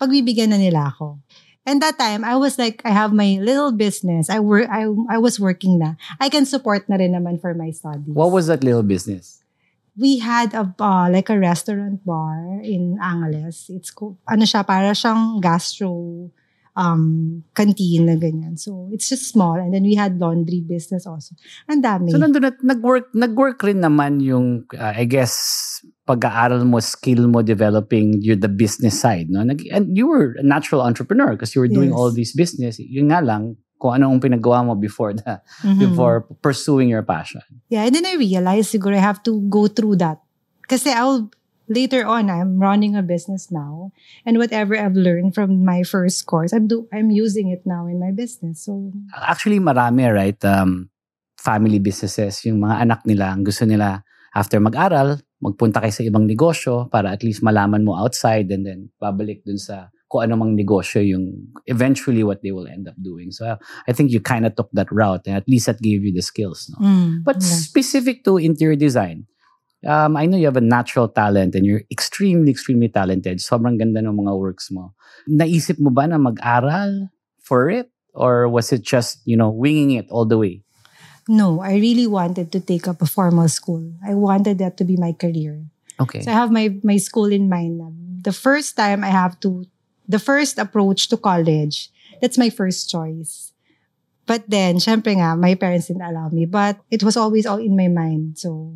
pagbibigyan 0.00 0.50
na 0.50 0.58
nila 0.58 0.90
ako. 0.90 1.20
And 1.68 1.78
that 1.84 2.00
time, 2.00 2.24
I 2.24 2.34
was 2.40 2.56
like, 2.56 2.80
I 2.88 2.90
have 2.90 3.12
my 3.12 3.36
little 3.38 3.70
business. 3.70 4.32
I 4.32 4.40
work, 4.40 4.66
I, 4.72 4.88
I 5.12 5.20
was 5.20 5.36
working 5.38 5.78
na. 5.78 5.94
I 6.18 6.32
can 6.32 6.48
support 6.48 6.88
na 6.88 6.96
rin 6.96 7.12
naman 7.12 7.38
for 7.38 7.52
my 7.52 7.70
studies. 7.70 8.16
What 8.16 8.32
was 8.32 8.48
that 8.48 8.64
little 8.64 8.82
business? 8.82 9.39
We 9.98 10.18
had 10.18 10.54
a, 10.54 10.70
uh, 10.78 11.10
like 11.10 11.30
a 11.30 11.38
restaurant 11.38 12.04
bar 12.04 12.60
in 12.62 12.98
Angeles. 13.02 13.68
It's 13.68 13.92
ano 14.28 14.44
siya, 14.44 14.66
para 14.66 14.94
siyang 14.94 15.42
gastro 15.42 16.30
um, 16.76 17.42
canteen 17.54 18.06
na 18.06 18.14
ganyan. 18.16 18.58
So, 18.58 18.88
it's 18.92 19.08
just 19.08 19.28
small. 19.28 19.58
And 19.58 19.74
then 19.74 19.82
we 19.82 19.94
had 19.94 20.18
laundry 20.18 20.62
business 20.62 21.06
also. 21.06 21.34
Ang 21.68 21.82
dami. 21.82 22.10
So 22.10 22.18
nandun 22.18 22.46
at 22.46 22.62
nag-work, 22.62 23.12
nag-work 23.14 23.62
rin 23.62 23.80
naman 23.82 24.20
yung, 24.22 24.64
uh, 24.78 24.94
I 24.96 25.04
guess, 25.04 25.84
pag-aaral 26.06 26.64
mo, 26.64 26.80
skill 26.80 27.28
mo, 27.28 27.42
developing 27.42 28.22
your, 28.22 28.36
the 28.36 28.48
business 28.48 28.98
side. 28.98 29.28
No? 29.30 29.42
Nag, 29.42 29.62
and 29.70 29.96
you 29.96 30.08
were 30.08 30.34
a 30.38 30.42
natural 30.42 30.80
entrepreneur 30.82 31.32
because 31.32 31.54
you 31.54 31.60
were 31.60 31.68
doing 31.70 31.90
Yes. 31.90 31.98
all 31.98 32.10
these 32.10 32.32
business. 32.32 32.78
Yun 32.78 33.10
nga 33.10 33.20
lang, 33.20 33.56
kung 33.80 33.96
ano 33.96 34.12
ang 34.12 34.20
pinagawa 34.20 34.60
mo 34.60 34.76
before 34.76 35.16
the, 35.16 35.40
Mhm. 35.64 35.80
before 35.80 36.28
pursuing 36.44 36.92
your 36.92 37.00
passion. 37.02 37.40
Yeah, 37.72 37.88
and 37.88 37.96
then 37.96 38.04
I 38.04 38.20
realized 38.20 38.68
siguro 38.68 38.92
I 38.92 39.00
have 39.00 39.24
to 39.24 39.40
go 39.48 39.66
through 39.66 39.96
that. 40.04 40.20
Kasi 40.68 40.92
I'll, 40.92 41.32
later 41.66 42.04
on, 42.04 42.28
I'm 42.28 42.60
running 42.60 42.94
a 42.94 43.02
business 43.02 43.48
now. 43.48 43.90
And 44.22 44.36
whatever 44.36 44.76
I've 44.76 44.94
learned 44.94 45.32
from 45.32 45.64
my 45.64 45.80
first 45.82 46.28
course, 46.28 46.52
I'm 46.52 46.68
do 46.68 46.84
I'm 46.92 47.08
using 47.08 47.48
it 47.48 47.64
now 47.64 47.88
in 47.88 47.96
my 47.96 48.12
business. 48.12 48.68
So, 48.68 48.92
Actually, 49.16 49.58
marami, 49.58 50.06
right? 50.12 50.38
Um, 50.44 50.92
family 51.40 51.80
businesses, 51.80 52.44
yung 52.44 52.60
mga 52.60 52.84
anak 52.84 53.00
nila, 53.08 53.32
ang 53.32 53.48
gusto 53.48 53.64
nila 53.64 54.04
after 54.36 54.60
mag-aral, 54.60 55.16
magpunta 55.40 55.80
kayo 55.80 55.90
sa 55.90 56.04
ibang 56.04 56.28
negosyo 56.28 56.86
para 56.92 57.10
at 57.16 57.24
least 57.24 57.40
malaman 57.40 57.80
mo 57.80 57.96
outside 57.96 58.52
and 58.52 58.68
then 58.68 58.92
babalik 59.00 59.40
dun 59.42 59.56
sa 59.56 59.88
kung 60.10 60.26
ano 60.26 60.34
mang 60.36 60.58
negosyo 60.58 60.98
yung 60.98 61.54
eventually 61.70 62.26
what 62.26 62.42
they 62.42 62.50
will 62.50 62.66
end 62.66 62.90
up 62.90 62.98
doing. 62.98 63.30
So 63.30 63.56
I 63.86 63.92
think 63.94 64.10
you 64.10 64.18
kind 64.18 64.44
of 64.44 64.58
took 64.58 64.68
that 64.74 64.90
route 64.90 65.22
and 65.30 65.38
at 65.38 65.46
least 65.46 65.66
that 65.66 65.78
gave 65.80 66.02
you 66.02 66.12
the 66.12 66.22
skills. 66.22 66.66
No? 66.74 66.82
mm, 66.82 67.24
But 67.24 67.38
yeah. 67.38 67.54
specific 67.62 68.24
to 68.26 68.36
interior 68.36 68.74
design, 68.76 69.30
um, 69.86 70.18
I 70.18 70.26
know 70.26 70.36
you 70.36 70.50
have 70.50 70.58
a 70.58 70.66
natural 70.66 71.08
talent 71.08 71.54
and 71.54 71.64
you're 71.64 71.86
extremely, 71.90 72.50
extremely 72.50 72.90
talented. 72.90 73.38
Sobrang 73.38 73.78
ganda 73.78 74.02
ng 74.02 74.18
mga 74.18 74.34
works 74.34 74.74
mo. 74.74 74.98
Naisip 75.30 75.78
mo 75.78 75.94
ba 75.94 76.10
na 76.10 76.18
mag-aral 76.18 77.08
for 77.38 77.70
it? 77.70 77.88
or 78.14 78.48
was 78.48 78.72
it 78.72 78.82
just, 78.82 79.22
you 79.24 79.36
know, 79.36 79.50
winging 79.50 79.92
it 79.92 80.06
all 80.10 80.26
the 80.26 80.38
way? 80.38 80.62
No, 81.28 81.60
I 81.60 81.74
really 81.74 82.06
wanted 82.06 82.50
to 82.52 82.60
take 82.60 82.88
up 82.88 83.02
a 83.02 83.06
formal 83.06 83.48
school. 83.48 83.92
I 84.04 84.14
wanted 84.14 84.58
that 84.58 84.76
to 84.78 84.84
be 84.84 84.96
my 84.96 85.12
career. 85.12 85.62
Okay. 86.00 86.22
So 86.22 86.30
I 86.30 86.34
have 86.34 86.50
my 86.50 86.74
my 86.82 86.96
school 86.96 87.30
in 87.30 87.48
mind. 87.48 87.80
The 88.24 88.32
first 88.32 88.74
time 88.76 89.04
I 89.04 89.12
have 89.12 89.38
to, 89.46 89.64
the 90.10 90.18
first 90.18 90.58
approach 90.58 91.06
to 91.08 91.16
college, 91.16 91.88
that's 92.20 92.36
my 92.36 92.50
first 92.50 92.90
choice. 92.90 93.54
But 94.26 94.46
then, 94.50 94.78
syempre 94.78 95.14
nga, 95.14 95.34
my 95.38 95.54
parents 95.54 95.86
didn't 95.86 96.02
allow 96.06 96.28
me. 96.30 96.46
But 96.46 96.78
it 96.90 97.02
was 97.02 97.16
always 97.16 97.46
all 97.46 97.58
in 97.58 97.74
my 97.78 97.86
mind. 97.88 98.38
So, 98.38 98.74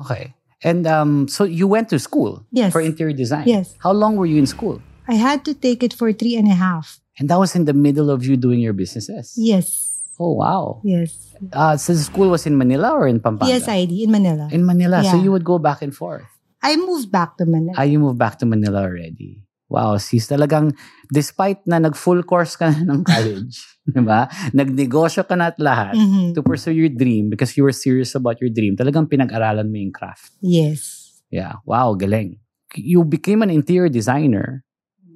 Okay. 0.00 0.34
And 0.64 0.86
um, 0.86 1.28
so 1.28 1.44
you 1.44 1.66
went 1.70 1.88
to 1.90 1.98
school 1.98 2.42
Yes. 2.50 2.72
for 2.72 2.80
interior 2.82 3.14
design. 3.14 3.46
Yes. 3.46 3.74
How 3.78 3.92
long 3.92 4.16
were 4.16 4.26
you 4.26 4.38
in 4.38 4.46
school? 4.46 4.82
I 5.06 5.14
had 5.14 5.44
to 5.46 5.54
take 5.54 5.82
it 5.86 5.94
for 5.94 6.12
three 6.12 6.34
and 6.36 6.50
a 6.50 6.54
half. 6.54 7.00
And 7.18 7.30
that 7.30 7.38
was 7.38 7.54
in 7.54 7.64
the 7.64 7.72
middle 7.74 8.10
of 8.10 8.26
you 8.26 8.36
doing 8.36 8.58
your 8.60 8.74
businesses. 8.74 9.34
Yes. 9.38 10.02
Oh 10.18 10.34
wow. 10.34 10.82
Yes. 10.82 11.14
Uh, 11.54 11.76
so 11.78 11.94
the 11.94 12.02
school 12.02 12.28
was 12.30 12.42
in 12.46 12.58
Manila 12.58 12.90
or 12.90 13.06
in 13.06 13.20
Pampanga? 13.22 13.54
PSID 13.54 14.02
in 14.02 14.10
Manila. 14.10 14.48
In 14.50 14.66
Manila. 14.66 15.02
So 15.06 15.14
you 15.16 15.30
would 15.30 15.46
go 15.46 15.58
back 15.62 15.80
and 15.80 15.94
forth. 15.94 16.26
I 16.62 16.74
moved 16.74 17.10
back 17.10 17.38
to 17.38 17.46
Manila. 17.46 17.74
Ah, 17.78 17.86
you 17.86 17.98
moved 18.02 18.18
back 18.18 18.38
to 18.42 18.46
Manila 18.46 18.82
already. 18.82 19.46
Wow, 19.68 20.00
sis, 20.00 20.24
talagang 20.24 20.72
despite 21.12 21.60
na 21.68 21.76
nag-full 21.76 22.24
course 22.24 22.56
ka 22.56 22.72
ng 22.88 23.04
college, 23.04 23.60
di 23.84 24.00
ba? 24.00 24.24
Nagnegosyo 24.56 25.28
ka 25.28 25.36
na 25.36 25.52
at 25.52 25.60
lahat 25.60 25.92
Mhm. 25.92 26.32
to 26.32 26.40
pursue 26.40 26.72
your 26.72 26.88
dream 26.88 27.28
because 27.28 27.52
you 27.52 27.62
were 27.64 27.76
serious 27.76 28.16
about 28.16 28.40
your 28.40 28.48
dream. 28.48 28.80
Talagang 28.80 29.12
pinag-aralan 29.12 29.68
mo 29.68 29.76
yung 29.76 29.92
craft. 29.92 30.32
Yes. 30.40 31.04
Yeah. 31.28 31.60
Wow, 31.68 31.94
galing. 32.00 32.40
You 32.74 33.04
became 33.04 33.44
an 33.44 33.52
interior 33.52 33.92
designer, 33.92 34.64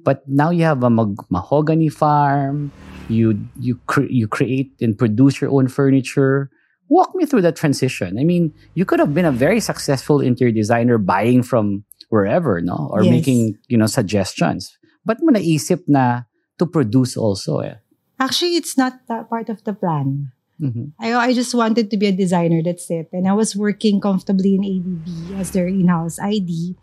but 0.05 0.21
now 0.29 0.53
you 0.53 0.65
have 0.69 0.85
a 0.85 0.89
mag- 0.93 1.25
mahogany 1.33 1.89
farm. 1.89 2.69
You 3.09 3.35
you 3.57 3.81
cre- 3.89 4.09
you 4.09 4.29
create 4.29 4.77
and 4.81 4.93
produce 4.93 5.41
your 5.41 5.49
own 5.49 5.65
furniture. 5.67 6.53
Walk 6.93 7.17
me 7.17 7.25
through 7.25 7.41
that 7.49 7.57
transition. 7.57 8.21
I 8.21 8.23
mean, 8.23 8.53
you 8.77 8.85
could 8.85 9.01
have 9.01 9.17
been 9.17 9.25
a 9.25 9.33
very 9.33 9.57
successful 9.59 10.21
interior 10.21 10.53
designer 10.53 11.01
buying 11.01 11.41
from 11.41 11.83
wherever, 12.13 12.61
no, 12.61 12.93
or 12.93 13.01
Yes. 13.01 13.09
making 13.09 13.57
you 13.65 13.77
know 13.81 13.89
suggestions. 13.89 14.77
But 15.01 15.17
mo 15.25 15.33
naisip 15.33 15.89
na 15.89 16.29
to 16.61 16.69
produce 16.69 17.17
also 17.17 17.65
eh. 17.65 17.81
Actually, 18.21 18.53
it's 18.55 18.77
not 18.77 19.01
that 19.09 19.25
part 19.33 19.49
of 19.49 19.65
the 19.65 19.73
plan. 19.73 20.29
Mhm. 20.61 20.93
I, 21.01 21.17
I 21.17 21.29
just 21.33 21.57
wanted 21.57 21.89
to 21.89 21.97
be 21.97 22.05
a 22.07 22.15
designer. 22.15 22.61
That's 22.61 22.85
it. 22.93 23.09
And 23.09 23.25
I 23.25 23.33
was 23.33 23.57
working 23.57 23.97
comfortably 23.97 24.53
in 24.53 24.61
ADB 24.61 25.33
as 25.41 25.49
their 25.51 25.65
in-house 25.65 26.21
ID. 26.21 26.77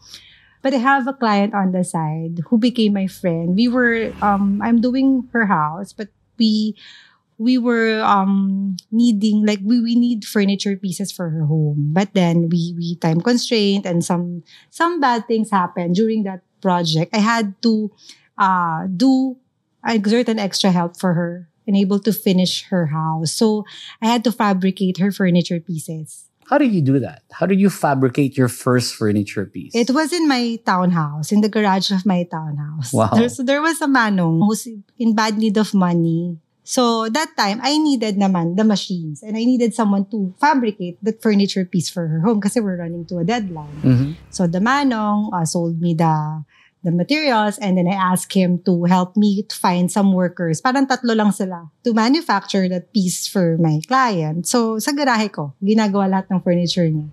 But 0.61 0.75
I 0.75 0.83
have 0.83 1.07
a 1.09 1.17
client 1.17 1.55
on 1.55 1.73
the 1.73 1.87
side 1.87 2.45
who 2.51 2.59
became 2.61 2.93
my 2.93 3.07
friend. 3.07 3.57
We 3.57 3.71
were, 3.71 4.13
um, 4.21 4.61
I'm 4.61 4.83
doing 4.83 5.31
her 5.33 5.47
house, 5.49 5.95
but 5.97 6.13
we, 6.37 6.77
we 7.41 7.57
were, 7.57 8.05
um, 8.05 8.77
needing, 8.93 9.49
like, 9.49 9.65
we, 9.65 9.81
we 9.81 9.97
need 9.97 10.29
furniture 10.29 10.77
pieces 10.77 11.09
for 11.09 11.33
her 11.33 11.49
home. 11.49 11.97
But 11.97 12.13
then 12.13 12.53
we, 12.53 12.77
we 12.77 13.01
time 13.01 13.25
constraint 13.25 13.89
and 13.89 14.05
some, 14.05 14.45
some 14.69 15.01
bad 15.01 15.25
things 15.25 15.49
happened 15.49 15.97
during 15.97 16.29
that 16.29 16.45
project. 16.61 17.17
I 17.17 17.25
had 17.25 17.57
to, 17.65 17.91
uh, 18.37 18.85
do, 18.93 19.41
exert 19.81 20.29
an 20.29 20.39
extra 20.39 20.69
help 20.69 21.01
for 21.01 21.17
her 21.17 21.49
and 21.67 21.75
able 21.77 21.99
to 22.01 22.13
finish 22.13 22.69
her 22.69 22.93
house. 22.93 23.33
So 23.33 23.65
I 24.03 24.13
had 24.13 24.23
to 24.25 24.33
fabricate 24.33 24.99
her 24.99 25.11
furniture 25.11 25.61
pieces. 25.61 26.29
How 26.51 26.59
did 26.59 26.75
you 26.75 26.83
do 26.83 26.99
that? 26.99 27.23
How 27.33 27.47
did 27.47 27.61
you 27.61 27.71
fabricate 27.71 28.37
your 28.37 28.49
first 28.49 28.93
furniture 28.93 29.47
piece? 29.47 29.73
It 29.73 29.89
was 29.89 30.13
in 30.13 30.29
my 30.29 30.59
townhouse, 30.67 31.33
in 31.33 31.41
the 31.41 31.49
garage 31.49 31.93
of 31.93 32.05
my 32.05 32.27
townhouse. 32.29 32.93
Wow. 32.93 33.11
There, 33.15 33.29
so 33.31 33.43
there 33.43 33.63
was 33.63 33.81
a 33.81 33.87
manong 33.87 34.45
who's 34.45 34.69
in 34.99 35.15
bad 35.15 35.39
need 35.39 35.57
of 35.57 35.73
money. 35.73 36.37
So 36.71 37.11
that 37.11 37.35
time, 37.35 37.59
I 37.67 37.83
needed 37.83 38.15
naman 38.15 38.55
the 38.55 38.63
machines 38.63 39.27
and 39.27 39.35
I 39.35 39.43
needed 39.43 39.75
someone 39.75 40.07
to 40.15 40.31
fabricate 40.39 41.03
the 41.03 41.11
furniture 41.19 41.67
piece 41.67 41.91
for 41.91 42.07
her 42.07 42.23
home 42.23 42.39
kasi 42.39 42.63
we're 42.63 42.79
running 42.79 43.03
to 43.11 43.19
a 43.19 43.27
deadline. 43.27 43.75
Mhm. 43.83 44.15
So 44.31 44.47
the 44.47 44.63
manong 44.63 45.35
uh, 45.35 45.43
sold 45.43 45.83
me 45.83 45.99
the 45.99 46.47
the 46.87 46.95
materials 46.95 47.59
and 47.59 47.75
then 47.75 47.91
I 47.91 47.99
asked 47.99 48.31
him 48.31 48.63
to 48.71 48.87
help 48.87 49.19
me 49.19 49.43
to 49.51 49.55
find 49.59 49.91
some 49.91 50.15
workers. 50.15 50.63
Parang 50.63 50.87
tatlo 50.87 51.19
lang 51.19 51.35
sila 51.35 51.75
to 51.83 51.91
manufacture 51.91 52.71
that 52.71 52.95
piece 52.95 53.27
for 53.27 53.59
my 53.59 53.83
client. 53.91 54.47
So 54.47 54.79
sa 54.79 54.95
garahe 54.95 55.27
ko, 55.27 55.59
ginagawa 55.59 56.07
lahat 56.07 56.31
ng 56.31 56.39
furniture 56.39 56.87
niya. 56.87 57.11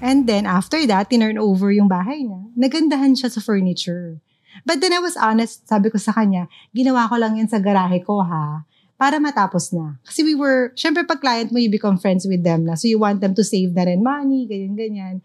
And 0.00 0.24
then 0.24 0.48
after 0.48 0.80
that, 0.88 1.12
tinurn 1.12 1.36
over 1.36 1.68
yung 1.70 1.92
bahay 1.92 2.24
niya. 2.24 2.40
Nagandahan 2.56 3.20
siya 3.20 3.28
sa 3.28 3.44
furniture. 3.44 4.18
But 4.62 4.84
then 4.84 4.92
I 4.92 5.00
was 5.00 5.16
honest, 5.16 5.64
sabi 5.66 5.88
ko 5.88 5.98
sa 5.98 6.12
kanya, 6.12 6.46
ginawa 6.70 7.08
ko 7.08 7.16
lang 7.16 7.40
yan 7.40 7.48
sa 7.48 7.58
garahe 7.58 8.04
ko 8.04 8.20
ha, 8.22 8.64
para 8.96 9.18
matapos 9.18 9.74
na. 9.74 9.98
Kasi 10.06 10.22
we 10.22 10.38
were, 10.38 10.70
syempre 10.78 11.02
pag 11.02 11.18
client 11.18 11.50
mo, 11.50 11.58
you 11.58 11.72
become 11.72 11.98
friends 11.98 12.22
with 12.28 12.46
them 12.46 12.68
na. 12.68 12.78
So 12.78 12.86
you 12.86 13.02
want 13.02 13.18
them 13.18 13.34
to 13.34 13.42
save 13.42 13.74
na 13.74 13.88
rin 13.88 13.98
money, 13.98 14.46
ganyan-ganyan. 14.46 15.24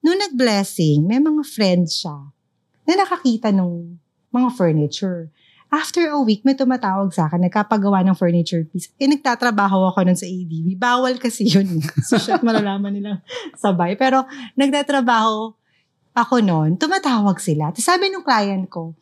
Nung 0.00 0.16
nag-blessing, 0.16 1.04
may 1.04 1.20
mga 1.20 1.44
friends 1.44 2.00
siya 2.00 2.32
na 2.88 2.92
nakakita 3.04 3.52
ng 3.52 4.00
mga 4.32 4.48
furniture. 4.56 5.28
After 5.70 6.02
a 6.10 6.18
week, 6.18 6.42
may 6.42 6.58
tumatawag 6.58 7.14
sa 7.14 7.30
akin, 7.30 7.46
nagkapagawa 7.46 8.02
ng 8.02 8.16
furniture 8.18 8.66
piece. 8.66 8.90
Eh, 8.98 9.06
nagtatrabaho 9.06 9.92
ako 9.92 10.02
nun 10.02 10.18
sa 10.18 10.26
ADB. 10.26 10.74
Bawal 10.74 11.14
kasi 11.22 11.46
yun. 11.46 11.78
eh. 11.78 11.84
so, 12.08 12.18
shit, 12.18 12.42
malalaman 12.42 12.90
nilang 12.90 13.22
sabay. 13.54 13.94
Pero, 13.94 14.26
nagtatrabaho 14.58 15.59
ako 16.14 16.42
noon, 16.42 16.74
tumatawag 16.74 17.38
sila. 17.38 17.70
Tapos 17.70 17.86
sabi 17.86 18.10
ng 18.10 18.26
client 18.26 18.66
ko, 18.66 18.94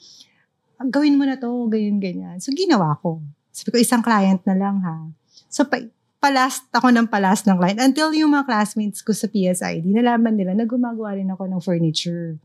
gawin 0.86 1.18
mo 1.18 1.24
na 1.26 1.40
to, 1.40 1.48
ganyan, 1.66 1.98
ganyan. 1.98 2.36
So, 2.38 2.54
ginawa 2.54 2.94
ko. 3.02 3.18
Sabi 3.50 3.74
ko, 3.74 3.76
isang 3.80 4.04
client 4.04 4.44
na 4.46 4.54
lang 4.54 4.78
ha. 4.84 5.10
So, 5.50 5.66
pa, 5.66 5.82
palast 6.18 6.66
ako 6.70 6.94
ng 6.94 7.06
palast 7.10 7.46
ng 7.46 7.58
client 7.58 7.80
until 7.82 8.14
yung 8.14 8.34
mga 8.34 8.46
classmates 8.46 9.02
ko 9.02 9.10
sa 9.10 9.26
PSID, 9.26 9.86
nalaman 9.90 10.34
nila 10.38 10.54
na 10.54 10.68
gumagawa 10.68 11.18
rin 11.18 11.30
ako 11.30 11.50
ng 11.50 11.60
furniture. 11.62 12.38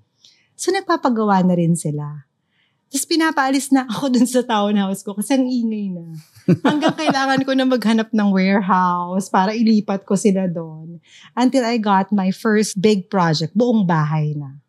So, 0.57 0.73
nagpapagawa 0.73 1.45
na 1.45 1.53
rin 1.53 1.77
sila. 1.77 2.25
Tapos 2.93 3.09
pinapaalis 3.09 3.73
na 3.73 3.89
ako 3.89 4.05
dun 4.13 4.29
sa 4.29 4.45
townhouse 4.45 5.01
ko 5.01 5.17
kasi 5.17 5.33
ang 5.33 5.49
ingay 5.49 5.89
na. 5.89 6.13
Hanggang 6.67 6.95
kailangan 6.95 7.41
ko 7.47 7.51
na 7.55 7.63
maghanap 7.63 8.09
ng 8.11 8.29
warehouse 8.33 9.31
para 9.31 9.55
ilipat 9.55 10.03
ko 10.03 10.19
sila 10.19 10.47
doon. 10.47 10.99
Until 11.33 11.63
I 11.63 11.79
got 11.79 12.11
my 12.11 12.29
first 12.35 12.79
big 12.79 13.07
project, 13.07 13.55
buong 13.55 13.87
bahay 13.87 14.35
na. 14.35 14.59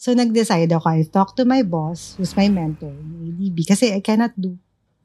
So, 0.00 0.16
nag-decide 0.16 0.72
ako, 0.72 0.86
I 0.88 1.04
talked 1.04 1.36
to 1.36 1.44
my 1.44 1.60
boss, 1.60 2.16
who's 2.16 2.32
my 2.32 2.48
mentor, 2.48 2.92
ADB, 2.92 3.68
kasi 3.68 3.92
I 3.92 4.00
cannot 4.00 4.32
do 4.36 4.56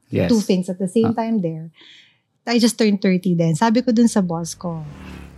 Yes. 0.06 0.30
two 0.30 0.38
things 0.38 0.70
at 0.70 0.78
the 0.78 0.86
same 0.86 1.10
time 1.18 1.42
there. 1.42 1.74
I 2.46 2.62
just 2.62 2.78
turned 2.78 3.02
30 3.02 3.34
then. 3.34 3.58
Sabi 3.58 3.82
ko 3.82 3.90
dun 3.90 4.06
sa 4.06 4.22
boss 4.22 4.54
ko, 4.54 4.86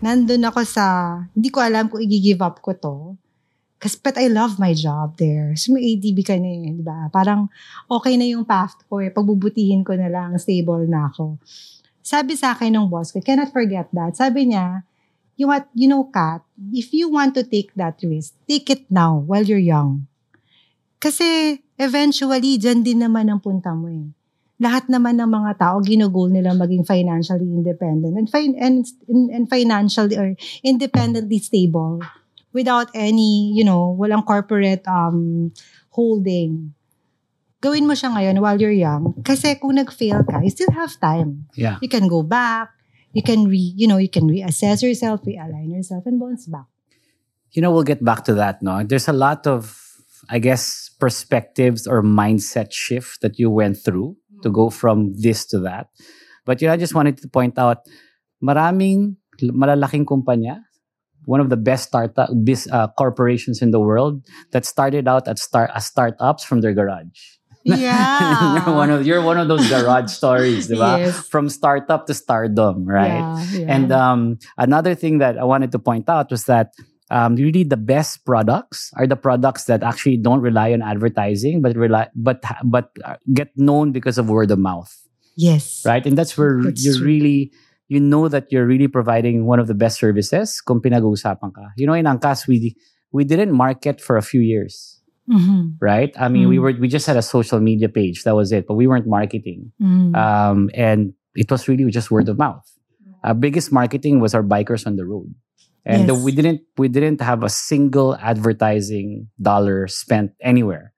nandun 0.05 0.45
ako 0.45 0.61
sa, 0.69 0.85
hindi 1.33 1.49
ko 1.49 1.65
alam 1.65 1.89
kung 1.89 2.05
i-give 2.05 2.45
up 2.45 2.61
ko 2.61 2.77
to. 2.77 2.97
Kasi, 3.79 3.95
but 4.03 4.19
I 4.19 4.27
love 4.27 4.59
my 4.59 4.75
job 4.75 5.15
there. 5.23 5.55
So, 5.55 5.71
may 5.71 5.95
ADB 5.95 6.27
ka 6.27 6.35
na 6.35 6.51
eh, 6.51 6.75
di 6.75 6.83
ba? 6.83 7.07
Parang, 7.15 7.47
okay 7.87 8.19
na 8.19 8.27
yung 8.27 8.43
path 8.43 8.83
ko 8.91 8.99
eh. 8.99 9.15
Pagbubutihin 9.15 9.87
ko 9.87 9.95
na 9.95 10.11
lang, 10.11 10.35
stable 10.35 10.91
na 10.91 11.07
ako. 11.07 11.39
Sabi 12.03 12.35
sa 12.35 12.59
akin 12.59 12.75
ng 12.75 12.91
boss 12.91 13.15
ko, 13.15 13.23
cannot 13.23 13.55
forget 13.55 13.87
that. 13.95 14.19
Sabi 14.19 14.51
niya, 14.51 14.83
you 15.39 15.47
what, 15.47 15.71
you 15.79 15.87
know, 15.87 16.11
Kat, 16.11 16.43
if 16.75 16.91
you 16.91 17.07
want 17.07 17.39
to 17.39 17.47
take 17.47 17.71
that 17.79 18.03
risk, 18.03 18.35
take 18.51 18.67
it 18.67 18.91
now 18.91 19.23
while 19.23 19.47
you're 19.47 19.63
young. 19.63 20.11
Kasi, 20.99 21.63
eventually, 21.79 22.59
dyan 22.59 22.83
din 22.83 22.99
naman 22.99 23.31
ang 23.31 23.39
punta 23.39 23.71
mo 23.71 23.87
eh 23.87 24.11
lahat 24.59 24.91
naman 24.91 25.15
ng 25.23 25.31
mga 25.31 25.53
tao 25.55 25.79
ginugol 25.79 26.27
nila 26.27 26.51
maging 26.51 26.83
financially 26.83 27.47
independent 27.47 28.19
and, 28.19 28.27
fin- 28.27 28.59
and, 28.59 28.83
and 29.31 29.47
financially 29.47 30.19
or 30.19 30.35
independently 30.67 31.39
stable 31.39 32.03
without 32.53 32.89
any, 32.95 33.53
you 33.55 33.65
know, 33.65 33.97
walang 33.99 34.25
corporate 34.25 34.87
um, 34.89 35.53
holding. 35.91 36.75
Gawin 37.59 37.91
mo 37.91 37.95
siya 37.95 38.15
ngayon 38.15 38.39
while 38.39 38.55
you're 38.55 38.71
young 38.71 39.19
kasi 39.27 39.59
kung 39.59 39.75
nag-fail 39.75 40.23
ka, 40.23 40.39
you 40.39 40.51
still 40.51 40.71
have 40.71 40.95
time. 41.03 41.51
Yeah. 41.59 41.83
You 41.83 41.91
can 41.91 42.07
go 42.07 42.23
back, 42.23 42.71
you 43.13 43.23
can 43.23 43.51
re, 43.51 43.75
you 43.75 43.91
know, 43.91 43.99
you 43.99 44.09
can 44.09 44.31
reassess 44.31 44.83
yourself, 44.83 45.27
realign 45.27 45.75
yourself 45.75 46.07
and 46.07 46.23
bounce 46.23 46.47
back. 46.47 46.71
You 47.51 47.63
know, 47.63 47.73
we'll 47.73 47.89
get 47.89 48.05
back 48.05 48.23
to 48.31 48.35
that, 48.35 48.63
no? 48.63 48.85
There's 48.85 49.09
a 49.09 49.17
lot 49.17 49.47
of, 49.47 49.75
I 50.31 50.39
guess, 50.39 50.91
perspectives 51.01 51.87
or 51.87 52.03
mindset 52.03 52.71
shift 52.71 53.23
that 53.23 53.39
you 53.39 53.51
went 53.51 53.79
through 53.83 54.17
to 54.43 54.51
go 54.51 54.71
from 54.71 55.19
this 55.19 55.47
to 55.51 55.59
that. 55.67 55.89
But 56.45 56.63
you 56.63 56.69
know, 56.69 56.75
I 56.75 56.77
just 56.77 56.95
wanted 56.95 57.19
to 57.19 57.29
point 57.29 57.59
out, 57.59 57.89
maraming 58.39 59.17
malalaking 59.43 60.07
kumpanya, 60.07 60.68
one 61.29 61.45
of 61.45 61.53
the 61.53 61.61
best 61.61 61.93
startup 61.93 62.33
bis, 62.43 62.65
uh, 62.73 62.89
corporations 62.97 63.61
in 63.61 63.69
the 63.71 63.79
world 63.79 64.25
that 64.57 64.65
started 64.65 65.05
out 65.05 65.29
at 65.29 65.37
start 65.39 65.69
as 65.77 65.85
startups 65.85 66.43
from 66.43 66.65
their 66.65 66.73
garage. 66.73 67.37
Yeah. 67.69 68.65
you're 68.65 68.73
one 68.75 68.89
of 68.89 69.05
you're 69.05 69.21
one 69.21 69.37
of 69.37 69.45
those 69.53 69.69
garage 69.69 70.09
stories, 70.09 70.73
diba? 70.73 71.05
Yes. 71.05 71.29
From 71.29 71.53
startup 71.53 72.07
to 72.09 72.15
stardom, 72.17 72.89
right? 72.89 73.21
Yeah, 73.21 73.61
yeah. 73.61 73.75
And 73.77 73.93
um, 73.93 74.21
another 74.57 74.95
thing 74.97 75.19
that 75.21 75.37
I 75.37 75.45
wanted 75.45 75.73
to 75.77 75.79
point 75.79 76.09
out 76.09 76.31
was 76.33 76.49
that 76.49 76.73
um, 77.11 77.37
really 77.37 77.65
the 77.69 77.77
best 77.77 78.25
products 78.25 78.89
are 78.97 79.05
the 79.07 79.21
products 79.21 79.65
that 79.69 79.83
actually 79.85 80.17
don't 80.17 80.41
rely 80.41 80.73
on 80.73 80.81
advertising, 80.81 81.61
but 81.61 81.77
rely 81.77 82.09
but 82.17 82.41
but 82.65 82.89
uh, 83.05 83.21
get 83.37 83.53
known 83.57 83.93
because 83.93 84.17
of 84.17 84.33
word 84.33 84.49
of 84.49 84.57
mouth. 84.59 84.89
Yes. 85.37 85.85
right? 85.85 86.05
And 86.05 86.17
that's 86.19 86.35
where 86.41 86.63
That's 86.65 86.83
you 86.83 86.97
true. 86.97 87.07
really 87.07 87.53
you 87.89 88.01
know 88.01 88.29
that 88.29 88.53
you're 88.53 88.67
really 88.69 88.89
providing 88.89 89.45
one 89.49 89.59
of 89.59 89.67
the 89.67 89.75
best 89.75 89.99
services 89.99 90.61
kung 90.61 90.81
pinag-uusapan 90.81 91.51
ka. 91.57 91.73
You 91.77 91.87
know, 91.89 91.97
in 91.97 92.05
Angkas, 92.05 92.47
we 92.47 92.77
we 93.13 93.25
didn't 93.25 93.53
market 93.57 94.01
for 94.05 94.17
a 94.21 94.23
few 94.23 94.41
years, 94.45 95.01
Mhm. 95.25 95.81
right? 95.81 96.13
I 96.21 96.29
mean, 96.29 96.49
we 96.53 96.61
Mm. 96.61 96.63
were 96.63 96.75
we 96.77 96.89
just 96.89 97.09
had 97.09 97.17
a 97.17 97.25
social 97.25 97.61
media 97.61 97.89
page. 97.89 98.25
That 98.29 98.37
was 98.37 98.53
it, 98.53 98.69
but 98.69 98.77
we 98.77 98.85
weren't 98.87 99.09
marketing. 99.09 99.73
Mhm. 99.81 100.13
Um, 100.13 100.69
and 100.77 101.17
it 101.33 101.49
was 101.49 101.65
really 101.69 101.89
just 101.89 102.13
word 102.13 102.29
of 102.29 102.37
mouth. 102.37 102.65
Our 103.25 103.33
biggest 103.35 103.73
marketing 103.73 104.21
was 104.21 104.37
our 104.37 104.45
bikers 104.45 104.85
on 104.87 104.97
the 105.01 105.09
road. 105.09 105.33
And 105.89 106.05
the- 106.05 106.15
we 106.15 106.37
didn't 106.37 106.61
we 106.77 106.93
didn't 106.93 107.25
have 107.25 107.41
a 107.41 107.49
single 107.49 108.13
advertising 108.21 109.33
dollar 109.41 109.89
spent 109.89 110.33
anywhere 110.45 110.93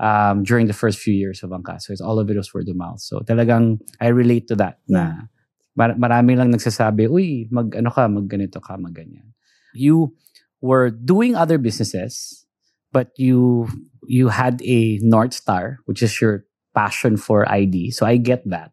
um, 0.00 0.42
during 0.42 0.66
the 0.66 0.74
first 0.76 0.98
few 0.98 1.14
years 1.14 1.40
of 1.42 1.50
Angkas. 1.54 1.86
So 1.86 1.92
it's 1.96 2.02
all 2.04 2.18
of 2.18 2.28
it 2.28 2.36
was 2.36 2.52
word 2.52 2.68
of 2.68 2.76
mouth. 2.76 3.00
So 3.00 3.20
talagang 3.24 3.78
I 4.02 4.08
relate 4.12 4.48
to 4.52 4.56
that 4.58 4.82
na 4.90 5.30
mar- 5.76 5.98
marami 5.98 6.38
lang 6.38 6.50
nagsasabi, 6.50 7.10
uy, 7.10 7.46
mag 7.50 7.74
ano 7.76 7.90
ka, 7.90 8.06
mag 8.08 8.26
ganito 8.26 8.62
ka, 8.62 8.78
mag 8.78 8.94
ganyan. 8.94 9.34
You 9.74 10.14
were 10.62 10.90
doing 10.90 11.34
other 11.34 11.58
businesses, 11.58 12.46
but 12.94 13.10
you 13.18 13.68
you 14.06 14.28
had 14.30 14.62
a 14.62 14.98
North 15.02 15.34
Star, 15.34 15.78
which 15.86 16.02
is 16.02 16.14
your 16.20 16.46
passion 16.74 17.16
for 17.16 17.46
ID. 17.50 17.90
So 17.90 18.06
I 18.06 18.16
get 18.16 18.42
that. 18.50 18.70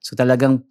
So 0.00 0.16
talagang, 0.16 0.62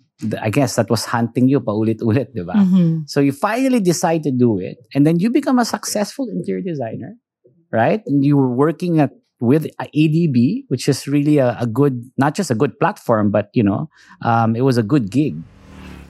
I 0.42 0.50
guess 0.50 0.76
that 0.78 0.90
was 0.90 1.06
hunting 1.06 1.50
you 1.50 1.60
paulit-ulit, 1.62 2.34
di 2.34 2.42
ba? 2.42 2.58
Mhm. 2.58 3.06
So 3.06 3.20
you 3.22 3.32
finally 3.34 3.82
decide 3.82 4.24
to 4.26 4.34
do 4.34 4.58
it, 4.58 4.78
and 4.98 5.06
then 5.06 5.20
you 5.22 5.30
become 5.30 5.60
a 5.62 5.66
successful 5.68 6.26
interior 6.30 6.64
designer, 6.66 7.18
right? 7.72 8.02
And 8.10 8.26
you 8.26 8.38
were 8.38 8.50
working 8.54 8.98
at 9.00 9.14
with 9.38 9.70
ADB, 9.78 10.66
which 10.70 10.90
is 10.90 11.06
really 11.06 11.38
a, 11.38 11.54
a 11.62 11.70
good, 11.70 12.02
not 12.18 12.34
just 12.34 12.50
a 12.50 12.58
good 12.58 12.74
platform, 12.82 13.30
but 13.30 13.54
you 13.54 13.62
know, 13.62 13.86
um, 14.26 14.58
it 14.58 14.66
was 14.66 14.82
a 14.82 14.86
good 14.86 15.14
gig. 15.14 15.38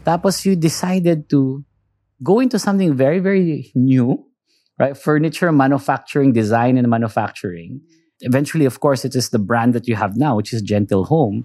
Tapos 0.08 0.46
you 0.46 0.56
decided 0.56 1.30
to 1.30 1.66
go 2.24 2.40
into 2.40 2.58
something 2.58 2.96
very, 2.96 3.20
very 3.20 3.72
new, 3.76 4.24
right? 4.80 4.96
Furniture 4.96 5.52
manufacturing, 5.52 6.32
design 6.32 6.78
and 6.78 6.88
manufacturing. 6.88 7.82
Eventually, 8.22 8.64
of 8.64 8.80
course, 8.80 9.04
it 9.04 9.16
is 9.16 9.30
the 9.30 9.38
brand 9.40 9.76
that 9.76 9.86
you 9.86 9.96
have 9.96 10.16
now, 10.16 10.38
which 10.38 10.54
is 10.54 10.62
Gentle 10.62 11.04
Home. 11.06 11.44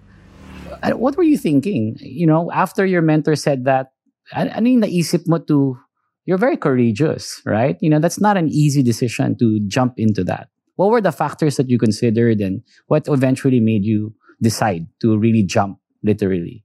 What 0.94 1.16
were 1.16 1.26
you 1.26 1.36
thinking? 1.36 1.96
You 1.98 2.26
know, 2.26 2.50
after 2.52 2.86
your 2.86 3.02
mentor 3.02 3.34
said 3.34 3.64
that, 3.64 3.92
an- 4.32 4.48
ano 4.48 4.70
yung 4.70 4.82
naisip 4.82 5.26
mo 5.26 5.38
to, 5.50 5.76
you're 6.24 6.38
very 6.38 6.56
courageous, 6.56 7.42
right? 7.44 7.76
You 7.80 7.90
know, 7.90 7.98
that's 7.98 8.20
not 8.20 8.36
an 8.36 8.48
easy 8.48 8.82
decision 8.82 9.36
to 9.38 9.58
jump 9.66 9.94
into 9.98 10.22
that. 10.24 10.48
What 10.76 10.90
were 10.90 11.02
the 11.02 11.12
factors 11.12 11.56
that 11.58 11.68
you 11.68 11.78
considered 11.78 12.40
and 12.40 12.62
what 12.86 13.06
eventually 13.08 13.60
made 13.60 13.84
you 13.84 14.14
decide 14.40 14.86
to 15.02 15.18
really 15.18 15.42
jump, 15.42 15.78
literally? 16.02 16.64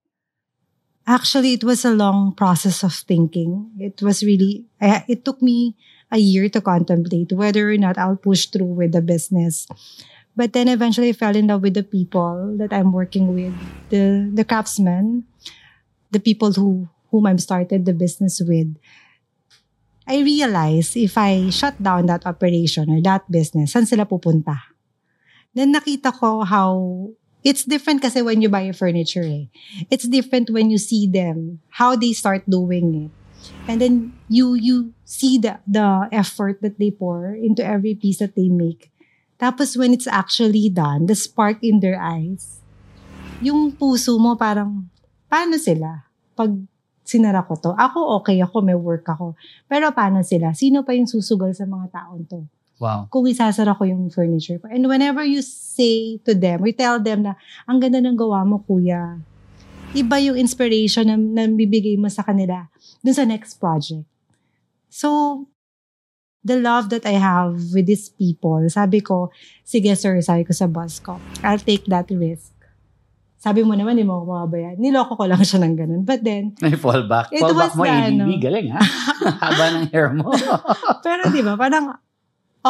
Actually, 1.07 1.55
it 1.55 1.63
was 1.63 1.87
a 1.87 1.95
long 1.95 2.35
process 2.35 2.83
of 2.83 2.91
thinking. 2.91 3.71
It 3.79 4.03
was 4.03 4.23
really, 4.23 4.67
I, 4.81 5.07
it 5.07 5.23
took 5.23 5.41
me 5.41 5.73
a 6.11 6.19
year 6.19 6.49
to 6.49 6.59
contemplate 6.59 7.31
whether 7.31 7.71
or 7.71 7.77
not 7.79 7.97
I'll 7.97 8.19
push 8.19 8.47
through 8.47 8.75
with 8.75 8.91
the 8.91 9.01
business. 9.01 9.67
But 10.35 10.51
then 10.51 10.67
eventually 10.67 11.09
I 11.09 11.13
fell 11.13 11.35
in 11.35 11.47
love 11.47 11.63
with 11.63 11.73
the 11.73 11.87
people 11.87 12.55
that 12.59 12.73
I'm 12.73 12.91
working 12.91 13.33
with, 13.33 13.55
the, 13.89 14.29
the 14.33 14.43
craftsmen, 14.43 15.23
the 16.11 16.19
people 16.19 16.51
who, 16.51 16.89
whom 17.09 17.25
I've 17.25 17.41
started 17.41 17.85
the 17.85 17.93
business 17.93 18.41
with. 18.43 18.75
I 20.07 20.19
realized 20.19 20.95
if 20.95 21.17
I 21.17 21.49
shut 21.49 21.81
down 21.81 22.05
that 22.07 22.27
operation 22.27 22.91
or 22.91 23.01
that 23.03 23.31
business, 23.31 23.73
saan 23.73 23.87
sila 23.87 24.05
pupunta? 24.05 24.55
Then 25.55 25.73
nakita 25.73 26.11
ko 26.15 26.43
how 26.43 26.75
it's 27.48 27.63
different 27.63 28.04
kasi 28.04 28.20
when 28.20 28.44
you 28.44 28.51
buy 28.51 28.68
a 28.68 28.75
furniture 28.75 29.24
eh. 29.24 29.48
It's 29.88 30.04
different 30.04 30.51
when 30.51 30.68
you 30.68 30.75
see 30.75 31.08
them, 31.08 31.63
how 31.80 31.96
they 31.96 32.12
start 32.12 32.44
doing 32.44 33.08
it. 33.08 33.12
And 33.72 33.80
then 33.80 34.12
you 34.27 34.60
you 34.60 34.92
see 35.08 35.39
the 35.39 35.63
the 35.63 36.12
effort 36.12 36.60
that 36.60 36.75
they 36.75 36.92
pour 36.92 37.32
into 37.32 37.63
every 37.63 37.96
piece 37.96 38.20
that 38.20 38.36
they 38.36 38.51
make. 38.51 38.92
Tapos 39.40 39.79
when 39.79 39.96
it's 39.96 40.10
actually 40.12 40.68
done, 40.68 41.07
the 41.07 41.16
spark 41.16 41.64
in 41.64 41.79
their 41.79 41.96
eyes, 41.96 42.60
yung 43.40 43.72
puso 43.72 44.20
mo 44.20 44.36
parang, 44.36 44.90
paano 45.31 45.55
sila? 45.55 46.10
Pag 46.36 46.57
sinara 47.07 47.46
ko 47.46 47.55
to, 47.55 47.72
ako 47.77 48.20
okay 48.20 48.44
ako, 48.44 48.60
may 48.60 48.75
work 48.75 49.07
ako. 49.07 49.38
Pero 49.70 49.94
paano 49.96 50.25
sila? 50.25 50.51
Sino 50.51 50.83
pa 50.83 50.92
yung 50.92 51.07
susugal 51.07 51.55
sa 51.55 51.64
mga 51.64 51.88
taon 51.94 52.27
to? 52.27 52.44
Wow. 52.77 53.09
kung 53.09 53.25
isasara 53.25 53.74
ko 53.74 53.90
yung 53.90 54.13
furniture 54.13 54.61
ko. 54.61 54.70
And 54.70 54.85
whenever 54.85 55.25
you 55.25 55.42
say 55.42 56.22
to 56.29 56.37
them, 56.37 56.61
we 56.61 56.77
tell 56.77 57.01
them 57.01 57.25
na, 57.25 57.33
ang 57.66 57.81
ganda 57.81 57.98
ng 57.98 58.13
gawa 58.13 58.46
mo, 58.46 58.61
kuya. 58.61 59.18
Iba 59.98 60.22
yung 60.22 60.37
inspiration 60.37 61.09
na, 61.09 61.18
na 61.18 61.50
bibigay 61.50 61.98
mo 61.98 62.05
sa 62.05 62.22
kanila 62.22 62.70
dun 63.01 63.18
sa 63.18 63.25
next 63.25 63.57
project. 63.57 64.05
So, 64.94 65.42
the 66.46 66.61
love 66.61 66.94
that 66.94 67.03
I 67.09 67.18
have 67.18 67.57
with 67.74 67.90
these 67.90 68.13
people, 68.13 68.61
sabi 68.70 69.01
ko, 69.01 69.33
sige 69.66 69.92
sir, 69.98 70.22
sabi 70.22 70.46
ko 70.46 70.53
sa 70.53 70.70
boss 70.70 71.01
ko, 71.01 71.18
I'll 71.42 71.59
take 71.61 71.90
that 71.90 72.07
risk. 72.13 72.53
Sabi 73.37 73.61
mo 73.61 73.77
naman, 73.77 73.98
di 73.98 74.05
mo 74.05 74.22
ako 74.22 74.25
mababayan. 74.33 74.75
Niloko 74.81 75.13
ko 75.13 75.24
lang 75.29 75.42
siya 75.46 75.61
ng 75.61 75.75
ganun. 75.77 76.01
But 76.01 76.25
then, 76.25 76.57
May 76.57 76.74
fallback. 76.74 77.29
It 77.29 77.42
fallback 77.46 77.74
was 77.74 77.74
mo, 77.77 77.83
the 77.85 77.94
ADB. 77.94 78.09
ano. 78.09 78.24
Galing 78.42 78.68
ha? 78.74 78.81
Haba 79.46 79.66
ng 79.77 79.85
hair 79.94 80.09
mo. 80.09 80.33
Pero 81.05 81.22
di 81.29 81.46
ba, 81.46 81.53
parang, 81.53 81.94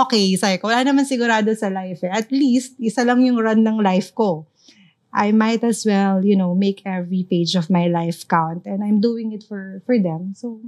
okay, 0.05 0.35
sabi 0.35 0.61
ko, 0.61 0.67
wala 0.69 0.83
naman 0.85 1.07
sigurado 1.07 1.49
sa 1.57 1.71
life 1.71 2.03
eh. 2.03 2.11
At 2.11 2.29
least, 2.29 2.77
isa 2.77 3.01
lang 3.07 3.25
yung 3.25 3.39
run 3.41 3.65
ng 3.65 3.79
life 3.81 4.13
ko. 4.13 4.45
I 5.13 5.31
might 5.31 5.63
as 5.63 5.81
well, 5.87 6.21
you 6.21 6.35
know, 6.35 6.53
make 6.53 6.83
every 6.85 7.25
page 7.25 7.55
of 7.55 7.71
my 7.71 7.87
life 7.87 8.27
count. 8.27 8.67
And 8.67 8.83
I'm 8.83 9.01
doing 9.01 9.33
it 9.33 9.41
for 9.47 9.81
for 9.87 9.97
them. 9.97 10.37
So, 10.37 10.61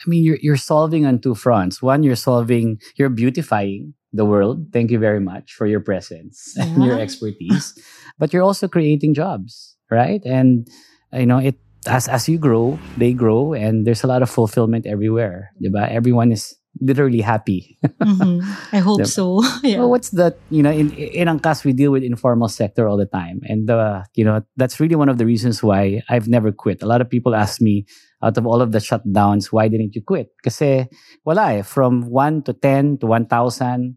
I 0.00 0.08
mean, 0.08 0.24
you're, 0.24 0.38
you're 0.40 0.56
solving 0.56 1.04
on 1.04 1.20
two 1.20 1.34
fronts. 1.34 1.82
One, 1.82 2.02
you're 2.02 2.16
solving, 2.16 2.80
you're 2.96 3.12
beautifying 3.12 3.94
the 4.12 4.24
world. 4.24 4.72
Thank 4.72 4.90
you 4.90 4.98
very 4.98 5.20
much 5.20 5.52
for 5.52 5.66
your 5.66 5.80
presence 5.80 6.56
and 6.60 6.82
your 6.82 6.98
expertise. 6.98 7.76
But 8.18 8.32
you're 8.32 8.42
also 8.42 8.68
creating 8.68 9.14
jobs, 9.14 9.76
right? 9.90 10.22
And, 10.24 10.68
you 11.12 11.26
know, 11.26 11.38
it, 11.38 11.56
as, 11.86 12.08
as 12.08 12.28
you 12.28 12.38
grow, 12.38 12.78
they 12.96 13.12
grow 13.12 13.52
and 13.52 13.86
there's 13.86 14.04
a 14.04 14.06
lot 14.06 14.22
of 14.22 14.30
fulfillment 14.30 14.86
everywhere. 14.86 15.52
Diba? 15.62 15.88
Everyone 15.90 16.32
is 16.32 16.54
literally 16.78 17.20
happy. 17.20 17.78
mhm. 18.00 18.40
I 18.72 18.78
hope 18.78 19.06
so. 19.06 19.42
yeah. 19.62 19.78
Well, 19.78 19.90
what's 19.90 20.10
that? 20.10 20.38
You 20.50 20.62
know, 20.62 20.70
in 20.70 20.92
in 20.92 21.26
Angkas, 21.26 21.64
we 21.64 21.72
deal 21.72 21.90
with 21.90 22.02
informal 22.02 22.48
sector 22.48 22.86
all 22.86 22.96
the 22.96 23.06
time, 23.10 23.40
and 23.44 23.70
uh, 23.70 24.04
you 24.14 24.24
know 24.24 24.42
that's 24.56 24.78
really 24.78 24.94
one 24.94 25.08
of 25.08 25.18
the 25.18 25.26
reasons 25.26 25.62
why 25.62 26.02
I've 26.08 26.28
never 26.28 26.52
quit. 26.52 26.82
A 26.82 26.86
lot 26.86 27.00
of 27.00 27.10
people 27.10 27.34
ask 27.34 27.60
me, 27.60 27.86
out 28.22 28.38
of 28.38 28.46
all 28.46 28.62
of 28.62 28.72
the 28.72 28.78
shutdowns, 28.78 29.52
why 29.52 29.68
didn't 29.68 29.94
you 29.94 30.02
quit? 30.02 30.30
Because 30.42 30.86
wala 31.24 31.54
eh. 31.54 31.62
From 31.62 32.08
one 32.08 32.42
to 32.44 32.52
ten 32.52 32.98
to 32.98 33.06
one 33.06 33.26
thousand, 33.26 33.96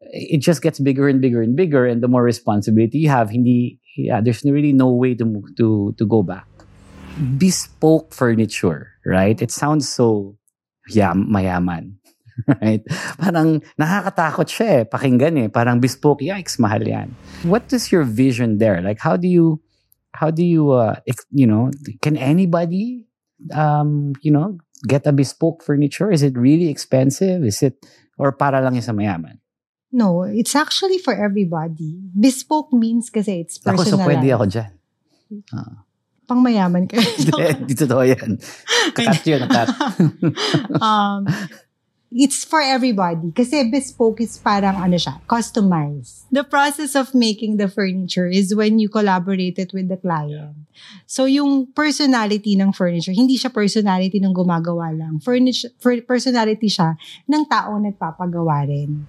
it 0.00 0.38
just 0.38 0.62
gets 0.62 0.78
bigger 0.78 1.08
and 1.08 1.20
bigger 1.20 1.42
and 1.42 1.56
bigger, 1.56 1.86
and 1.86 2.02
the 2.02 2.08
more 2.08 2.22
responsibility 2.22 2.98
you 2.98 3.08
have, 3.08 3.30
hindi 3.30 3.80
yeah, 3.96 4.20
there's 4.20 4.42
really 4.44 4.72
no 4.72 4.90
way 4.90 5.14
to 5.14 5.24
move, 5.24 5.56
to 5.58 5.94
to 5.98 6.06
go 6.06 6.22
back. 6.22 6.46
Bespoke 7.36 8.14
furniture, 8.14 8.88
right? 9.04 9.40
It 9.40 9.50
sounds 9.50 9.88
so 9.88 10.38
yeah, 10.88 11.12
mayaman. 11.12 12.00
right? 12.62 12.82
Parang 13.18 13.60
nakakatakot 13.76 14.48
siya 14.48 14.66
eh, 14.80 14.84
pakinggan 14.84 15.34
eh. 15.46 15.48
Parang 15.48 15.80
bespoke, 15.80 16.24
yikes, 16.24 16.58
mahal 16.58 16.82
yan. 16.82 17.12
What 17.44 17.70
is 17.72 17.92
your 17.92 18.04
vision 18.04 18.58
there? 18.58 18.80
Like, 18.80 19.00
how 19.00 19.16
do 19.16 19.28
you, 19.28 19.60
how 20.12 20.30
do 20.30 20.44
you, 20.44 20.72
uh, 20.72 20.96
you 21.30 21.46
know, 21.46 21.70
can 22.00 22.16
anybody, 22.16 23.04
um, 23.52 24.12
you 24.22 24.32
know, 24.32 24.58
get 24.86 25.06
a 25.06 25.12
bespoke 25.12 25.62
furniture? 25.62 26.10
Is 26.10 26.22
it 26.22 26.36
really 26.36 26.68
expensive? 26.68 27.44
Is 27.44 27.62
it, 27.62 27.80
or 28.18 28.32
para 28.32 28.60
lang 28.60 28.80
sa 28.80 28.92
mayaman? 28.92 29.42
No, 29.92 30.24
it's 30.24 30.56
actually 30.56 30.96
for 30.96 31.12
everybody. 31.12 32.00
Bespoke 32.16 32.72
means 32.72 33.12
kasi 33.12 33.44
it's 33.44 33.60
Ako, 33.60 33.84
so 33.84 34.00
pwede 34.00 34.24
ako 34.32 34.48
dyan. 34.48 34.72
Pang 36.24 36.40
mayaman 36.40 36.88
ka. 36.88 36.96
Hindi, 37.60 37.76
totoo 37.76 38.00
yan. 38.00 38.40
Cut 38.96 39.20
yun, 39.28 39.44
cut. 39.52 39.68
um, 40.80 41.28
it's 42.12 42.44
for 42.44 42.60
everybody. 42.60 43.32
Kasi 43.32 43.68
bespoke 43.72 44.20
is 44.20 44.36
parang 44.36 44.76
ano 44.76 44.96
siya, 45.00 45.18
customized. 45.24 46.28
The 46.28 46.44
process 46.44 46.92
of 46.94 47.16
making 47.16 47.56
the 47.56 47.68
furniture 47.68 48.28
is 48.28 48.54
when 48.54 48.78
you 48.78 48.88
collaborate 48.92 49.56
it 49.58 49.72
with 49.72 49.88
the 49.88 49.96
client. 49.96 50.68
So 51.08 51.24
yung 51.24 51.72
personality 51.72 52.56
ng 52.56 52.72
furniture, 52.72 53.12
hindi 53.12 53.36
siya 53.40 53.52
personality 53.52 54.20
ng 54.20 54.32
gumagawa 54.36 54.92
lang. 54.92 55.20
Furniture, 55.24 55.72
for- 55.80 56.04
personality 56.04 56.68
siya 56.68 56.96
ng 57.28 57.48
taong 57.48 57.88
nagpapagawa 57.88 58.68
rin. 58.68 59.08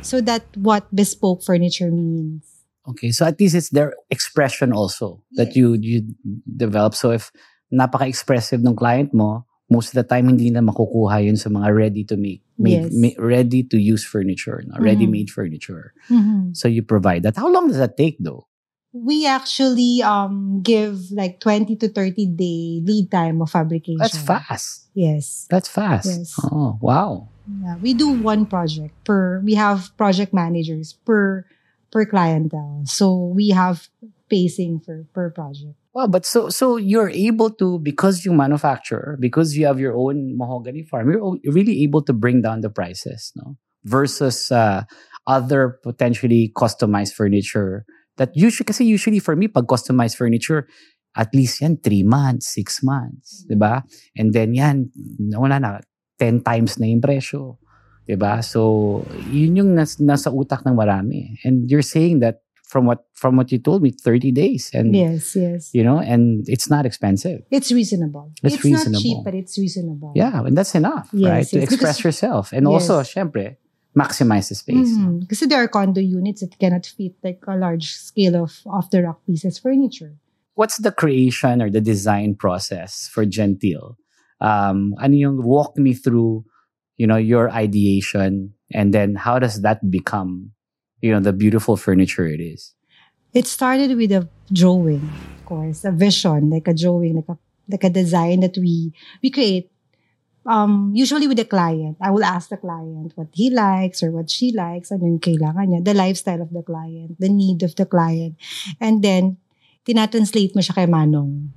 So 0.00 0.20
that 0.24 0.48
what 0.56 0.88
bespoke 0.94 1.44
furniture 1.44 1.92
means. 1.92 2.44
Okay, 2.88 3.12
so 3.12 3.28
at 3.28 3.36
least 3.36 3.52
it's 3.52 3.68
their 3.68 3.92
expression 4.08 4.72
also 4.72 5.20
that 5.36 5.52
Yes. 5.52 5.56
you 5.60 5.66
you 5.76 5.98
develop. 6.48 6.96
So 6.96 7.12
if 7.12 7.28
napaka-expressive 7.68 8.64
ng 8.64 8.72
client 8.72 9.12
mo, 9.12 9.44
most 9.68 9.92
of 9.92 9.94
the 10.00 10.04
time 10.04 10.28
hindi 10.28 10.50
na 10.50 10.60
makukuha 10.64 11.24
yun 11.24 11.36
sa 11.36 11.48
mga 11.52 11.68
ready 11.76 12.02
to 12.04 12.16
make, 12.16 12.40
made, 12.58 12.88
Yes. 12.88 12.92
ma- 12.96 13.18
ready 13.20 13.62
to 13.62 13.76
use 13.76 14.04
furniture, 14.04 14.64
no? 14.66 14.76
Mhm. 14.76 14.84
ready-made 14.84 15.30
furniture. 15.30 15.92
Mhm. 16.08 16.56
So 16.56 16.68
you 16.68 16.82
provide 16.82 17.22
that. 17.22 17.36
How 17.36 17.52
long 17.52 17.68
does 17.68 17.76
that 17.78 17.96
take 17.96 18.16
though? 18.18 18.48
We 18.96 19.28
actually 19.28 20.00
um 20.00 20.64
give 20.64 21.12
like 21.12 21.38
20 21.44 21.76
to 21.84 21.88
30 21.92 22.24
day 22.24 22.80
lead 22.80 23.12
time 23.12 23.44
of 23.44 23.52
fabrication. 23.52 24.00
That's 24.00 24.16
fast. 24.16 24.88
Yes. 24.96 25.44
That's 25.52 25.68
fast. 25.68 26.08
Yes. 26.08 26.32
Oh, 26.48 26.80
wow. 26.80 27.28
Yeah, 27.44 27.76
we 27.80 27.92
do 27.92 28.08
one 28.08 28.44
project 28.48 28.96
per 29.04 29.40
we 29.44 29.54
have 29.60 29.92
project 30.00 30.32
managers 30.32 30.96
per 31.04 31.44
per 31.92 32.04
clientele. 32.08 32.84
So 32.88 33.32
we 33.32 33.52
have 33.52 33.88
pacing 34.32 34.80
for 34.80 35.04
per 35.12 35.28
project. 35.32 35.76
Wow, 35.98 36.06
but 36.06 36.22
so 36.22 36.46
so 36.46 36.78
you're 36.78 37.10
able 37.10 37.50
to 37.58 37.82
because 37.82 38.22
you 38.22 38.30
manufacture, 38.30 39.18
because 39.18 39.58
you 39.58 39.66
have 39.66 39.82
your 39.82 39.98
own 39.98 40.38
mahogany 40.38 40.86
farm, 40.86 41.10
you're 41.10 41.42
really 41.50 41.82
able 41.82 42.06
to 42.06 42.14
bring 42.14 42.38
down 42.38 42.62
the 42.62 42.70
prices, 42.70 43.34
no? 43.34 43.58
Versus 43.82 44.54
uh, 44.54 44.86
other 45.26 45.82
potentially 45.82 46.54
customized 46.54 47.18
furniture 47.18 47.82
that 48.14 48.30
usually 48.38 48.62
kasi 48.62 48.86
usually 48.86 49.18
for 49.18 49.34
me 49.34 49.50
pag 49.50 49.66
customized 49.66 50.14
furniture 50.14 50.70
at 51.18 51.34
least 51.34 51.58
yan 51.66 51.74
3 51.82 52.06
months, 52.06 52.54
6 52.54 52.86
months, 52.86 53.42
'di 53.50 53.58
ba? 53.58 53.82
And 54.14 54.30
then 54.30 54.54
yan 54.54 54.94
wala 55.34 55.58
na 55.58 55.82
10 56.22 56.46
times 56.46 56.78
na 56.78 56.86
yung 56.86 57.02
presyo. 57.02 57.58
'di? 58.06 58.14
So 58.46 59.02
yun 59.34 59.58
yung 59.58 59.70
nas, 59.74 59.98
nasa 59.98 60.30
utak 60.30 60.62
ng 60.62 60.78
marami. 60.78 61.42
And 61.42 61.66
you're 61.66 61.82
saying 61.82 62.22
that 62.22 62.46
from 62.68 62.84
what 62.84 63.08
from 63.16 63.36
what 63.40 63.50
you 63.50 63.58
told 63.58 63.80
me 63.82 63.90
30 63.90 64.30
days 64.30 64.70
and 64.76 64.94
Yes, 64.94 65.34
yes. 65.34 65.72
you 65.72 65.82
know, 65.82 65.98
and 65.98 66.44
it's 66.48 66.68
not 66.68 66.84
expensive. 66.84 67.40
It's 67.50 67.72
reasonable. 67.72 68.30
It's 68.44 68.56
not 68.60 68.64
reasonable. 68.64 69.00
cheap, 69.00 69.18
but 69.24 69.34
it's 69.34 69.56
reasonable. 69.58 70.12
Yeah, 70.14 70.44
and 70.44 70.52
that's 70.56 70.74
enough, 70.76 71.08
Yes, 71.12 71.30
right? 71.32 71.46
To 71.48 71.58
express 71.64 71.96
because- 71.96 72.04
yourself 72.04 72.52
and 72.52 72.68
also, 72.68 72.98
Yes. 73.00 73.14
syempre, 73.16 73.56
maximize 73.96 74.48
the 74.52 74.54
space. 74.54 74.92
Mhm. 74.94 75.26
Kasi 75.28 75.46
there 75.48 75.58
are 75.64 75.66
condo 75.72 75.98
units 76.00 76.44
that 76.44 76.54
cannot 76.60 76.84
fit 76.86 77.16
like 77.24 77.40
a 77.48 77.56
large 77.56 77.96
scale 77.96 78.36
of 78.36 78.52
off 78.68 78.92
the 78.92 79.02
rack 79.02 79.16
pieces 79.26 79.58
furniture. 79.58 80.14
What's 80.54 80.76
the 80.78 80.92
creation 80.92 81.62
or 81.62 81.70
the 81.72 81.80
design 81.80 82.36
process 82.36 83.08
for 83.08 83.24
Gentile? 83.24 83.96
Um, 84.44 84.94
ano 85.00 85.14
yung 85.16 85.36
walk 85.42 85.74
me 85.80 85.94
through, 85.94 86.44
you 87.00 87.06
know, 87.08 87.16
your 87.18 87.48
ideation, 87.50 88.54
and 88.74 88.92
then 88.92 89.14
how 89.16 89.38
does 89.40 89.62
that 89.66 89.90
become, 89.90 90.52
you 91.00 91.12
know, 91.12 91.20
the 91.20 91.32
beautiful 91.32 91.76
furniture 91.76 92.26
it 92.26 92.40
is? 92.40 92.74
It 93.34 93.46
started 93.46 93.96
with 93.96 94.12
a 94.12 94.28
drawing, 94.52 95.04
of 95.04 95.44
course, 95.44 95.84
a 95.84 95.92
vision, 95.92 96.50
like 96.50 96.66
a 96.66 96.74
drawing, 96.74 97.16
like 97.16 97.28
a 97.28 97.38
like 97.68 97.84
a 97.84 97.90
design 97.90 98.40
that 98.40 98.56
we 98.56 98.92
we 99.22 99.30
create. 99.30 99.70
Um, 100.48 100.96
usually 100.96 101.28
with 101.28 101.36
the 101.36 101.44
client, 101.44 102.00
I 102.00 102.08
will 102.08 102.24
ask 102.24 102.48
the 102.48 102.56
client 102.56 103.12
what 103.16 103.28
he 103.36 103.52
likes 103.52 104.00
or 104.02 104.10
what 104.10 104.32
she 104.32 104.48
likes, 104.56 104.88
ano 104.88 105.20
kailangan 105.20 105.68
niya, 105.68 105.84
the 105.84 105.92
lifestyle 105.92 106.40
of 106.40 106.48
the 106.56 106.64
client, 106.64 107.20
the 107.20 107.28
need 107.28 107.60
of 107.60 107.76
the 107.76 107.84
client. 107.84 108.40
And 108.80 109.04
then, 109.04 109.36
tinatranslate 109.84 110.56
mo 110.56 110.64
siya 110.64 110.72
kay 110.72 110.88
Manong 110.88 111.52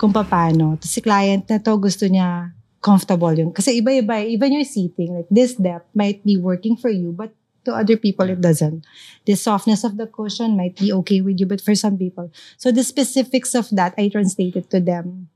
kung 0.00 0.12
paano. 0.12 0.76
Tapos 0.80 0.92
si 0.92 1.00
client 1.00 1.44
na 1.48 1.60
to 1.60 1.76
gusto 1.76 2.08
niya 2.08 2.52
comfortable 2.80 3.32
yung, 3.36 3.52
kasi 3.52 3.80
iba-iba, 3.80 4.24
even 4.24 4.52
your 4.52 4.64
seating, 4.64 5.16
like 5.16 5.28
this 5.28 5.56
depth 5.56 5.88
might 5.96 6.24
be 6.24 6.36
working 6.36 6.76
for 6.76 6.92
you, 6.92 7.12
but 7.12 7.32
to 7.66 7.74
other 7.74 7.98
people 7.98 8.30
it 8.30 8.40
doesn't. 8.40 8.86
The 9.26 9.34
softness 9.34 9.82
of 9.84 9.98
the 9.98 10.06
cushion 10.06 10.56
might 10.56 10.78
be 10.78 10.92
okay 11.02 11.20
with 11.20 11.42
you, 11.42 11.46
but 11.46 11.60
for 11.60 11.74
some 11.74 11.98
people. 11.98 12.30
So 12.56 12.70
the 12.70 12.86
specifics 12.86 13.54
of 13.54 13.68
that, 13.74 13.94
I 13.98 14.08
translated 14.08 14.70
to 14.70 14.80
them. 14.80 15.28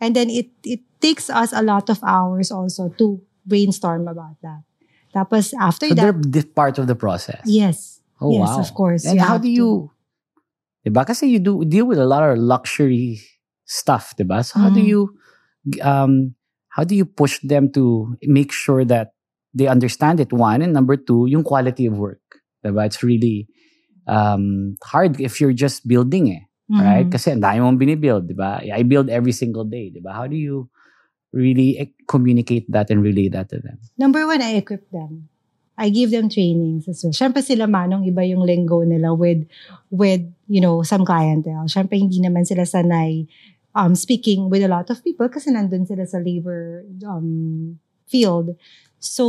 And 0.00 0.14
then 0.14 0.30
it 0.30 0.52
it 0.62 0.84
takes 1.02 1.26
us 1.32 1.50
a 1.50 1.62
lot 1.64 1.90
of 1.90 1.98
hours 2.06 2.52
also 2.54 2.92
to 3.02 3.18
brainstorm 3.48 4.06
about 4.06 4.38
that. 4.46 4.62
Tapos 5.10 5.50
after 5.58 5.88
So 5.90 5.94
they're 5.96 6.12
that, 6.14 6.30
di- 6.30 6.52
part 6.54 6.78
of 6.78 6.86
the 6.86 6.94
process. 6.94 7.42
yes. 7.48 7.98
Oh, 8.20 8.34
yes, 8.34 8.50
wow. 8.50 8.58
of 8.60 8.70
course. 8.74 9.06
And 9.06 9.18
how 9.22 9.38
do 9.38 9.46
to. 9.46 9.54
you, 9.54 9.70
diba? 10.86 11.06
Kasi 11.06 11.30
you 11.30 11.38
do 11.38 11.62
deal 11.64 11.86
with 11.86 11.98
a 11.98 12.06
lot 12.06 12.22
of 12.26 12.38
luxury 12.38 13.22
stuff, 13.66 14.14
diba? 14.18 14.42
So 14.42 14.58
how 14.58 14.70
do 14.74 14.82
Mm. 14.82 14.86
you, 14.90 15.00
um, 15.82 16.34
how 16.74 16.82
do 16.82 16.94
you 16.98 17.06
push 17.06 17.38
them 17.46 17.70
to 17.78 18.14
make 18.26 18.50
sure 18.50 18.82
that 18.86 19.14
they 19.58 19.66
understand 19.66 20.22
it? 20.22 20.30
One 20.30 20.62
and 20.62 20.72
number 20.72 20.94
two, 20.94 21.26
yung 21.26 21.42
quality 21.42 21.90
of 21.90 21.98
work, 21.98 22.22
diba? 22.62 22.86
It's 22.86 23.02
really 23.02 23.50
um, 24.06 24.78
hard 24.86 25.20
if 25.20 25.42
you're 25.42 25.52
just 25.52 25.84
building 25.90 26.30
eh, 26.30 26.42
right? 26.70 27.06
Mhm. 27.06 27.12
Kasi 27.12 27.34
ang 27.34 27.42
dami 27.42 27.58
mong 27.58 27.78
binibuild? 27.82 28.30
I 28.38 28.86
build 28.86 29.10
every 29.10 29.34
single 29.34 29.66
day, 29.66 29.90
diba? 29.90 30.14
How 30.14 30.30
do 30.30 30.38
you 30.38 30.70
really 31.34 31.76
eh, 31.76 31.90
communicate 32.06 32.70
that 32.70 32.88
and 32.88 33.02
relay 33.02 33.28
that 33.28 33.50
to 33.50 33.58
them? 33.58 33.82
Number 33.98 34.24
one, 34.24 34.40
I 34.40 34.62
equip 34.62 34.88
them. 34.94 35.28
I 35.78 35.94
give 35.94 36.10
them 36.10 36.26
trainings 36.26 36.90
as 36.90 37.06
well. 37.06 37.14
Siyempre 37.14 37.38
sila 37.38 37.70
manong 37.70 38.02
iba 38.02 38.26
yung 38.26 38.42
lingo 38.42 38.82
nila 38.82 39.14
with, 39.14 39.46
with, 39.94 40.26
you 40.50 40.58
know, 40.58 40.82
some 40.82 41.06
clientele. 41.06 41.70
Siyempre 41.70 41.94
hindi 41.94 42.18
naman 42.18 42.42
sila 42.42 42.66
sanay 42.66 43.30
um, 43.78 43.94
speaking 43.94 44.50
with 44.50 44.66
a 44.66 44.68
lot 44.68 44.90
of 44.90 45.04
people 45.06 45.30
kasi 45.30 45.54
nandun 45.54 45.86
sila 45.86 46.02
sa 46.02 46.18
labor 46.18 46.82
um, 47.06 47.78
field. 48.10 48.58
So, 48.98 49.26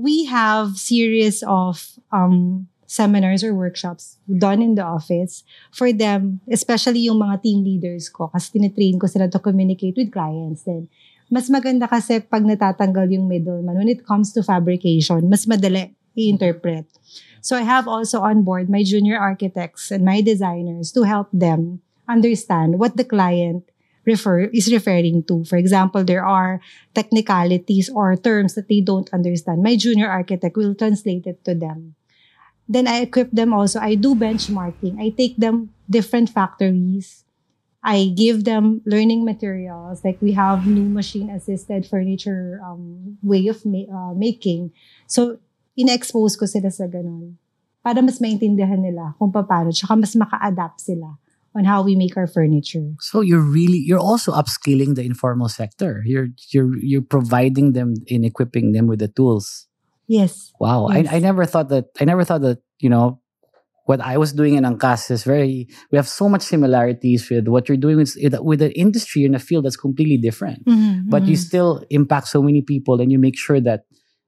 we 0.00 0.24
have 0.26 0.76
series 0.80 1.44
of 1.44 1.80
um, 2.12 2.68
seminars 2.86 3.44
or 3.44 3.54
workshops 3.54 4.16
done 4.26 4.62
in 4.62 4.74
the 4.74 4.84
office 4.84 5.44
for 5.72 5.92
them, 5.92 6.40
especially 6.50 7.00
yung 7.04 7.20
mga 7.20 7.42
team 7.42 7.64
leaders 7.64 8.08
ko 8.08 8.28
kasi 8.32 8.56
tinitrain 8.56 8.96
ko 8.96 9.06
sila 9.06 9.28
to 9.28 9.42
communicate 9.42 9.98
with 9.98 10.14
clients 10.14 10.62
then 10.62 10.88
mas 11.32 11.48
maganda 11.48 11.88
kasi 11.88 12.20
pag 12.20 12.44
natatanggal 12.44 13.08
yung 13.10 13.26
middleman 13.26 13.74
when 13.74 13.90
it 13.90 14.04
comes 14.04 14.30
to 14.30 14.44
fabrication, 14.44 15.26
mas 15.26 15.48
madali 15.48 15.90
i-interpret. 16.14 16.86
So 17.42 17.58
I 17.58 17.66
have 17.66 17.90
also 17.90 18.22
on 18.22 18.46
board 18.46 18.70
my 18.70 18.86
junior 18.86 19.18
architects 19.18 19.90
and 19.90 20.06
my 20.06 20.22
designers 20.22 20.94
to 20.94 21.02
help 21.02 21.28
them 21.34 21.82
understand 22.06 22.78
what 22.78 22.94
the 22.94 23.02
client 23.02 23.66
refer 24.06 24.50
is 24.52 24.72
referring 24.72 25.24
to. 25.24 25.44
For 25.44 25.56
example, 25.56 26.04
there 26.04 26.24
are 26.24 26.60
technicalities 26.94 27.90
or 27.90 28.16
terms 28.16 28.54
that 28.54 28.68
they 28.68 28.80
don't 28.80 29.08
understand. 29.12 29.62
My 29.62 29.76
junior 29.76 30.08
architect 30.08 30.56
will 30.56 30.74
translate 30.74 31.26
it 31.26 31.44
to 31.44 31.54
them. 31.54 31.94
Then 32.68 32.88
I 32.88 33.04
equip 33.04 33.30
them 33.30 33.52
also. 33.52 33.80
I 33.80 33.94
do 33.94 34.14
benchmarking. 34.14 34.96
I 34.96 35.10
take 35.10 35.36
them 35.36 35.70
different 35.88 36.30
factories. 36.30 37.24
I 37.84 38.08
give 38.16 38.44
them 38.48 38.80
learning 38.88 39.24
materials. 39.24 40.00
Like 40.00 40.16
we 40.24 40.32
have 40.32 40.64
new 40.64 40.88
machine 40.88 41.28
assisted 41.28 41.84
furniture 41.84 42.60
um, 42.64 43.18
way 43.20 43.46
of 43.48 43.60
ma- 43.68 43.90
uh, 43.92 44.14
making. 44.16 44.72
So, 45.04 45.36
ina-expose 45.76 46.40
ko 46.40 46.48
sila 46.48 46.72
sa 46.72 46.88
ganun. 46.88 47.36
Para 47.84 48.00
mas 48.00 48.16
maintindihan 48.16 48.80
nila 48.80 49.12
kung 49.20 49.28
paano. 49.28 49.68
Tsaka 49.68 50.00
mas 50.00 50.16
maka-adapt 50.16 50.80
sila 50.80 51.20
on 51.54 51.64
how 51.64 51.82
we 51.82 51.94
make 51.96 52.16
our 52.16 52.26
furniture. 52.26 52.92
So 53.00 53.20
you're 53.20 53.40
really 53.40 53.78
you're 53.78 54.00
also 54.02 54.32
upskilling 54.32 54.94
the 54.94 55.02
informal 55.04 55.48
sector. 55.48 56.02
You're 56.04 56.28
you're 56.52 56.76
you're 56.78 57.02
providing 57.02 57.72
them 57.72 57.94
in 58.06 58.24
equipping 58.24 58.72
them 58.72 58.86
with 58.86 58.98
the 58.98 59.08
tools. 59.08 59.66
Yes. 60.06 60.52
Wow, 60.60 60.88
Yes. 60.90 61.06
I 61.10 61.16
I 61.16 61.18
never 61.20 61.44
thought 61.44 61.68
that 61.70 61.86
I 62.00 62.04
never 62.04 62.24
thought 62.24 62.42
that 62.42 62.58
you 62.80 62.90
know 62.90 63.20
what 63.86 64.00
I 64.00 64.16
was 64.16 64.32
doing 64.32 64.54
in 64.54 64.64
Angkas 64.64 65.10
is 65.10 65.24
very 65.24 65.68
we 65.92 65.96
have 65.96 66.08
so 66.08 66.28
much 66.28 66.42
similarities 66.42 67.28
with 67.30 67.48
what 67.48 67.68
you're 67.68 67.76
doing 67.76 67.96
with 67.96 68.16
with 68.40 68.62
an 68.62 68.72
industry 68.72 69.24
in 69.24 69.34
a 69.34 69.38
field 69.38 69.64
that's 69.64 69.76
completely 69.76 70.16
different. 70.18 70.64
Mhm, 70.66 71.04
But 71.08 71.26
you 71.28 71.36
mhm. 71.36 71.46
still 71.48 71.84
impact 71.90 72.28
so 72.28 72.42
many 72.42 72.62
people, 72.62 73.00
and 73.00 73.12
you 73.12 73.18
make 73.18 73.36
sure 73.38 73.60
that 73.60 73.84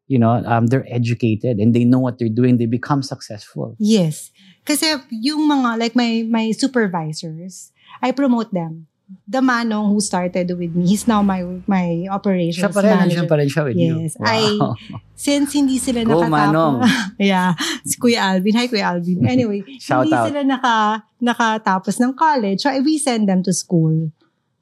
you 0.07 0.19
know 0.19 0.39
um, 0.47 0.67
they're 0.67 0.87
educated 0.87 1.59
and 1.59 1.75
they 1.75 1.85
know 1.85 1.99
what 1.99 2.19
they're 2.19 2.33
doing. 2.33 2.59
They 2.59 2.67
become 2.67 3.03
successful. 3.03 3.75
Yes. 3.79 4.31
Kasi 4.67 4.99
yung 5.11 5.47
mga, 5.47 5.79
like 5.79 5.95
my, 5.95 6.27
my 6.27 6.51
supervisors, 6.51 7.71
I 8.03 8.11
promote 8.11 8.51
them. 8.51 8.87
The 9.31 9.39
Manong 9.39 9.95
who 9.95 10.03
started 10.03 10.51
with 10.59 10.75
me, 10.75 10.83
he's 10.91 11.07
now 11.07 11.23
my 11.23 11.47
my 11.71 12.11
operations 12.11 12.59
Siya 12.59 12.75
pa 12.75 12.83
rin, 12.83 12.91
manager. 12.91 13.23
nandiyan 13.23 13.29
pa 13.31 13.37
rin 13.39 13.47
siya 13.47 13.63
with 13.63 13.79
you. 13.79 13.95
Yes. 14.03 14.19
I- 14.19 14.59
Wow. 14.59 14.75
Since 15.15 15.55
hindi 15.55 15.79
sila 15.79 16.03
Go, 16.03 16.27
Manong. 16.27 16.83
nakatapos. 16.83 17.15
yeah. 17.31 17.55
Si 17.87 17.95
Kuya 18.03 18.35
Alvin. 18.35 18.59
Hi, 18.59 18.67
Kuya 18.67 18.91
Alvin. 18.99 19.23
Anyway, 19.23 19.63
Shout 19.79 20.11
hindi 20.11 20.19
out. 20.19 20.27
sila 20.27 20.43
naka, 20.43 20.77
nakatapos 21.23 22.03
ng 22.03 22.13
college. 22.19 22.67
So, 22.67 22.75
we 22.83 22.99
send 22.99 23.31
them 23.31 23.47
to 23.47 23.55
school. 23.55 24.11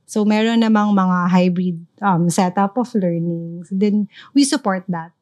So, 0.05 0.29
meron 0.29 0.61
namang 0.61 0.93
mga 0.93 1.19
hybrid 1.33 1.77
um, 2.05 2.29
setup 2.29 2.77
of 2.77 2.93
learnings. 2.95 3.73
Then, 3.73 4.13
we 4.37 4.45
support 4.45 4.85
that. 4.93 5.17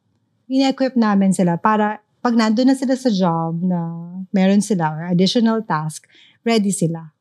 Ina-equip 0.52 1.00
namin 1.00 1.32
sila 1.32 1.56
para 1.56 2.04
pag 2.20 2.36
nandun 2.36 2.68
na 2.68 2.76
sila 2.76 2.92
sa 2.92 3.08
job 3.08 3.64
na 3.64 3.80
meron 4.36 4.60
sila 4.60 4.92
or 4.92 5.08
additional 5.08 5.64
task, 5.64 6.04
ready 6.44 6.68
sila. 6.68 7.16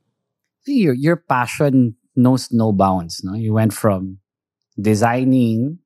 your 0.68 0.94
your 0.94 1.16
passion 1.16 1.96
knows 2.16 2.52
no 2.52 2.76
bounds. 2.76 3.24
No, 3.24 3.34
you 3.34 3.54
went 3.54 3.74
from 3.74 4.20
designing 4.76 5.80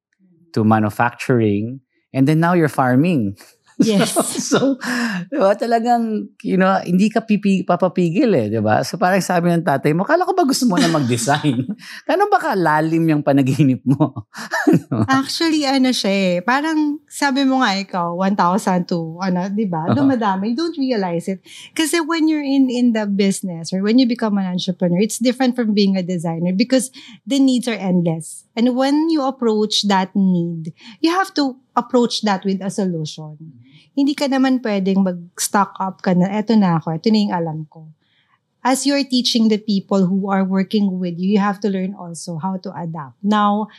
to 0.53 0.63
manufacturing, 0.63 1.79
and 2.11 2.27
then 2.27 2.39
now 2.39 2.53
you're 2.53 2.71
farming. 2.71 3.37
Yes. 3.81 4.15
so, 4.51 4.79
di 5.27 5.35
ba, 5.35 5.51
talagang, 5.59 6.31
you 6.39 6.55
know, 6.55 6.79
hindi 6.79 7.11
ka 7.11 7.27
pipi, 7.27 7.67
papapigil 7.67 8.31
eh, 8.31 8.47
di 8.47 8.61
ba? 8.63 8.79
So, 8.87 8.95
parang 8.95 9.19
sabi 9.19 9.51
ng 9.51 9.67
tatay 9.67 9.91
mo, 9.91 10.07
kala 10.07 10.23
ko 10.23 10.31
ba 10.31 10.47
gusto 10.47 10.63
mo 10.69 10.79
na 10.79 10.87
mag-design? 10.87 11.67
Kano 12.07 12.31
ba 12.31 12.39
kalalim 12.39 13.03
yung 13.03 13.23
panaginip 13.23 13.83
mo? 13.83 14.27
Actually, 15.11 15.67
ano 15.67 15.91
siya 15.91 16.11
eh, 16.11 16.35
parang 16.39 17.03
sabi 17.11 17.43
mo 17.43 17.59
nga 17.59 17.75
ikaw, 17.75 18.15
1,000 18.15 18.87
to, 18.87 19.19
ano, 19.19 19.51
di 19.51 19.67
ba? 19.67 19.91
Uh-huh. 19.91 19.97
Dumadami. 19.99 20.55
You 20.55 20.57
don't 20.57 20.79
realize 20.79 21.27
it. 21.27 21.43
Kasi 21.75 21.99
when 21.99 22.31
you're 22.31 22.45
in, 22.45 22.71
in 22.71 22.95
the 22.95 23.03
business 23.03 23.75
or 23.75 23.83
when 23.83 23.99
you 23.99 24.07
become 24.07 24.39
an 24.39 24.47
entrepreneur, 24.47 25.03
it's 25.03 25.19
different 25.19 25.59
from 25.59 25.75
being 25.75 25.99
a 25.99 26.03
designer 26.03 26.55
because 26.55 26.95
the 27.27 27.39
needs 27.43 27.67
are 27.67 27.75
endless. 27.75 28.47
And 28.55 28.75
when 28.75 29.11
you 29.11 29.27
approach 29.27 29.83
that 29.91 30.15
need, 30.15 30.71
you 31.03 31.11
have 31.11 31.33
to 31.35 31.59
approach 31.75 32.23
that 32.23 32.45
with 32.47 32.63
a 32.63 32.71
solution. 32.71 33.64
Hindi 33.95 34.13
ka 34.13 34.27
naman 34.27 34.59
pwedeng 34.59 35.01
mag-stock 35.01 35.79
up 35.79 36.03
ka 36.03 36.11
na, 36.11 36.27
eto 36.35 36.53
na 36.53 36.77
ako, 36.77 36.99
eto 36.99 37.07
na 37.09 37.19
yung 37.23 37.33
alam 37.33 37.59
ko. 37.71 37.87
As 38.65 38.83
you're 38.83 39.05
teaching 39.05 39.47
the 39.47 39.61
people 39.61 40.09
who 40.09 40.27
are 40.27 40.41
working 40.43 40.97
with 40.97 41.15
you, 41.15 41.37
you 41.37 41.39
have 41.39 41.61
to 41.61 41.69
learn 41.69 41.93
also 41.93 42.41
how 42.41 42.57
to 42.59 42.73
adapt. 42.73 43.13
Now, 43.21 43.69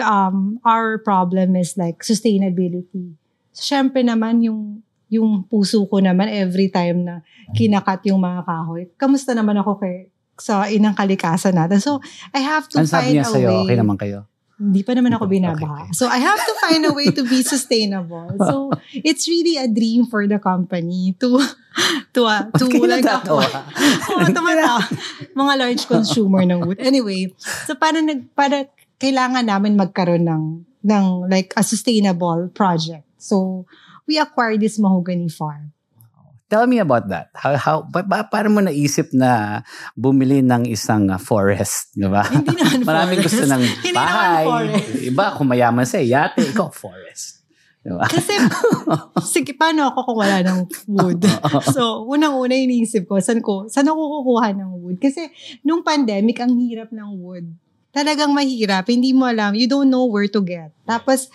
um, 0.00 0.56
our 0.64 0.96
problem 0.98 1.54
is 1.54 1.76
like 1.76 2.00
sustainability. 2.02 3.14
So, 3.52 3.60
syempre 3.62 4.00
naman 4.00 4.40
yung 4.42 4.80
yung 5.10 5.42
puso 5.44 5.84
ko 5.90 5.98
naman 5.98 6.30
every 6.30 6.70
time 6.70 7.02
na 7.02 7.14
kinakat 7.52 8.06
yung 8.08 8.22
mga 8.22 8.46
kahoy. 8.46 8.86
Kamusta 8.94 9.34
naman 9.34 9.58
ako 9.58 9.76
kay 9.82 10.08
sa 10.40 10.70
inang 10.72 10.96
kalikasan 10.96 11.52
natin. 11.58 11.82
So, 11.82 12.00
I 12.32 12.40
have 12.40 12.64
to 12.72 12.80
Ano 12.80 12.88
sabi 12.88 13.12
find 13.12 13.14
niya 13.20 13.26
a 13.26 13.32
sa'yo? 13.34 13.50
way. 13.50 13.60
Okay 13.68 13.76
naman 13.76 13.96
kayo? 14.00 14.24
Hindi 14.60 14.84
pa 14.84 14.92
naman 14.92 15.16
ako 15.16 15.24
Okay, 15.24 15.40
binabaha. 15.40 15.88
okay. 15.88 15.96
So, 15.96 16.04
I 16.04 16.20
have 16.20 16.36
to 16.36 16.54
find 16.60 16.84
a 16.84 16.92
way 16.92 17.08
to 17.08 17.24
be 17.24 17.40
sustainable. 17.40 18.28
So, 18.36 18.76
it's 19.08 19.24
really 19.24 19.56
a 19.56 19.64
dream 19.64 20.04
for 20.04 20.28
the 20.28 20.36
company 20.36 21.16
to 21.16 21.40
to 22.12 22.20
uh, 22.28 22.44
to 22.60 22.68
kayo 22.68 22.84
like 22.84 23.00
natatawa? 23.00 23.48
Oo, 24.12 24.28
tumatawa. 24.28 24.84
Mga 25.32 25.52
large 25.56 25.82
consumer 25.88 26.44
ng 26.44 26.60
wood. 26.68 26.76
Anyway, 26.76 27.32
so 27.40 27.72
para 27.72 28.04
nag 28.04 28.28
para 28.36 28.68
kailangan 29.00 29.48
namin 29.48 29.80
magkaroon 29.80 30.28
ng 30.28 30.44
ng 30.84 31.04
like 31.32 31.56
a 31.56 31.64
sustainable 31.64 32.52
project. 32.52 33.08
So, 33.16 33.64
we 34.04 34.20
acquired 34.20 34.60
this 34.60 34.76
mahogany 34.76 35.32
farm. 35.32 35.72
Tell 36.50 36.66
me 36.66 36.82
about 36.82 37.06
that. 37.14 37.30
How, 37.30 37.54
how, 37.54 37.76
pa, 37.86 38.02
pa, 38.02 38.26
paano 38.26 38.58
mo 38.58 38.60
naisip 38.60 39.14
na 39.14 39.62
bumili 39.94 40.42
ng 40.42 40.66
isang 40.66 41.06
uh, 41.06 41.14
forest, 41.14 41.94
di 41.94 42.10
ba? 42.10 42.26
Hindi 42.26 42.58
naman 42.58 42.82
Maraming 42.90 43.22
forest. 43.22 43.38
gusto 43.38 43.44
ng 43.46 43.62
bahay. 43.94 44.44
Iba, 45.06 45.38
kung 45.38 45.46
mayaman 45.46 45.86
sa 45.86 46.02
yate, 46.02 46.42
ikaw 46.42 46.66
forest. 46.74 47.46
Di 47.86 47.94
ba? 47.94 48.02
Kasi, 48.02 48.34
sige, 49.38 49.54
paano 49.54 49.94
ako 49.94 50.10
kung 50.10 50.18
wala 50.26 50.42
ng 50.42 50.58
wood? 50.90 51.22
so, 51.70 52.02
unang-una 52.10 52.58
iniisip 52.58 53.06
ko, 53.06 53.22
saan 53.22 53.38
ko, 53.38 53.70
saan 53.70 53.86
ako 53.86 54.26
kukuha 54.26 54.50
ng 54.50 54.70
wood? 54.82 54.98
Kasi, 54.98 55.30
nung 55.62 55.86
pandemic, 55.86 56.42
ang 56.42 56.58
hirap 56.58 56.90
ng 56.90 57.14
wood. 57.14 57.46
Talagang 57.94 58.34
mahirap. 58.34 58.90
Hindi 58.90 59.14
mo 59.14 59.30
alam. 59.30 59.54
You 59.54 59.70
don't 59.70 59.86
know 59.86 60.10
where 60.10 60.26
to 60.26 60.42
get. 60.42 60.74
Tapos, 60.82 61.30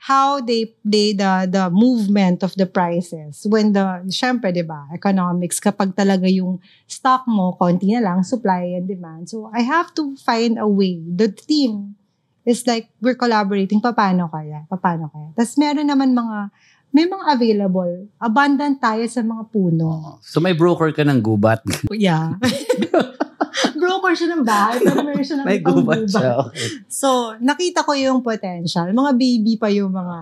how 0.00 0.40
they, 0.40 0.72
they, 0.80 1.12
the, 1.12 1.44
the 1.44 1.68
movement 1.68 2.42
of 2.42 2.56
the 2.56 2.64
prices. 2.64 3.44
When 3.44 3.76
the, 3.76 4.00
syempre, 4.08 4.48
di 4.48 4.64
ba, 4.64 4.88
economics, 4.96 5.60
kapag 5.60 5.92
talaga 5.92 6.24
yung 6.24 6.56
stock 6.88 7.28
mo, 7.28 7.52
konti 7.60 7.92
na 7.92 8.00
lang, 8.00 8.24
supply 8.24 8.80
and 8.80 8.88
demand. 8.88 9.28
So, 9.28 9.52
I 9.52 9.60
have 9.60 9.92
to 10.00 10.16
find 10.24 10.56
a 10.56 10.64
way. 10.64 11.04
The 11.04 11.28
team 11.28 12.00
is 12.48 12.64
like, 12.64 12.88
we're 13.04 13.20
collaborating, 13.20 13.84
paano 13.84 14.32
kaya? 14.32 14.64
Paano 14.72 15.12
kaya? 15.12 15.28
Tapos 15.36 15.54
meron 15.60 15.84
naman 15.84 16.16
mga, 16.16 16.48
may 16.90 17.06
mga 17.06 17.24
available. 17.36 18.08
Abundant 18.18 18.80
tayo 18.80 19.04
sa 19.06 19.20
mga 19.20 19.52
puno. 19.52 20.18
So 20.24 20.40
may 20.40 20.56
broker 20.56 20.90
ka 20.96 21.04
ng 21.04 21.20
gubat. 21.20 21.62
Yeah. 21.92 22.40
Broker 23.74 24.12
siya 24.14 24.28
ng 24.34 24.44
bahay, 24.44 24.78
pero 24.80 25.02
meron 25.02 25.24
siya 25.24 25.36
ng 25.40 25.46
may 25.46 25.60
gubat 25.60 26.04
siya. 26.06 26.46
Okay. 26.46 26.68
So, 26.88 27.34
nakita 27.38 27.82
ko 27.82 27.92
yung 27.94 28.20
potential. 28.20 28.90
Mga 28.90 29.12
baby 29.16 29.54
pa 29.56 29.68
yung 29.68 29.92
mga... 29.92 30.16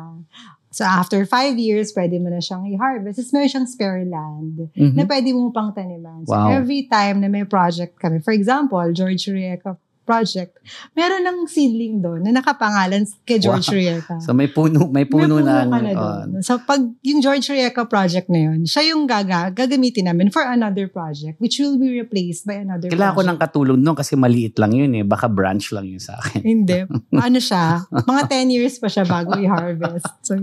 So, 0.69 0.85
after 0.85 1.25
five 1.25 1.57
years, 1.57 1.97
pwede 1.97 2.21
mo 2.21 2.29
na 2.29 2.45
siyang 2.45 2.69
i-harvest. 2.69 3.17
Tapos 3.19 3.33
meron 3.33 3.49
siyang 3.49 3.69
spare 3.69 4.05
land 4.05 4.69
Mhm. 4.77 4.95
na 4.95 5.05
pwede 5.09 5.33
mo 5.33 5.49
pang 5.49 5.73
taniman. 5.73 6.29
So, 6.29 6.37
Wow. 6.37 6.53
every 6.53 6.85
time 6.87 7.25
na 7.25 7.29
may 7.33 7.49
project 7.49 7.97
kami, 7.97 8.21
for 8.21 8.37
example, 8.37 8.85
George 8.93 9.27
Rieka 9.27 9.81
project, 10.09 10.57
meron 10.97 11.21
ng 11.21 11.39
seedling 11.45 12.01
doon 12.01 12.25
na 12.25 12.41
nakapangalan 12.41 13.05
kay 13.29 13.37
George 13.37 13.69
Wow. 13.69 13.77
Rieka. 13.77 14.17
So 14.25 14.33
may 14.33 14.49
puno, 14.49 14.89
may 14.89 15.05
puno, 15.05 15.37
May 15.37 15.45
ng... 15.45 15.69
ka 15.69 15.79
na 15.85 15.93
uh, 15.93 16.25
so, 16.41 16.57
pag 16.65 16.81
yung 17.05 17.21
George 17.21 17.45
Rieka 17.53 17.85
project 17.85 18.33
na 18.33 18.49
yun, 18.49 18.65
siya 18.65 18.97
yung 18.97 19.05
gaga, 19.05 19.53
gagamitin 19.53 20.09
namin 20.09 20.33
for 20.33 20.41
another 20.41 20.89
project 20.89 21.37
which 21.37 21.61
will 21.61 21.77
be 21.77 21.93
replaced 21.93 22.49
by 22.49 22.57
another 22.65 22.89
kailangan 22.89 23.13
ko 23.13 23.21
project. 23.21 23.37
ng 23.37 23.39
katulong 23.45 23.81
doon 23.85 23.97
kasi 24.01 24.17
maliit 24.17 24.57
lang 24.57 24.73
yun 24.73 24.93
eh. 24.97 25.05
Baka 25.05 25.29
branch 25.29 25.77
lang 25.77 25.85
yun 25.85 26.01
sa 26.01 26.17
akin. 26.17 26.41
Hindi. 26.41 26.81
Ano 27.29 27.43
siya? 27.43 27.83
Mga 27.91 28.23
10 28.31 28.55
years 28.55 28.75
pa 28.79 28.87
siya 28.87 29.03
bago 29.03 29.35
i-harvest. 29.37 30.07
So. 30.23 30.39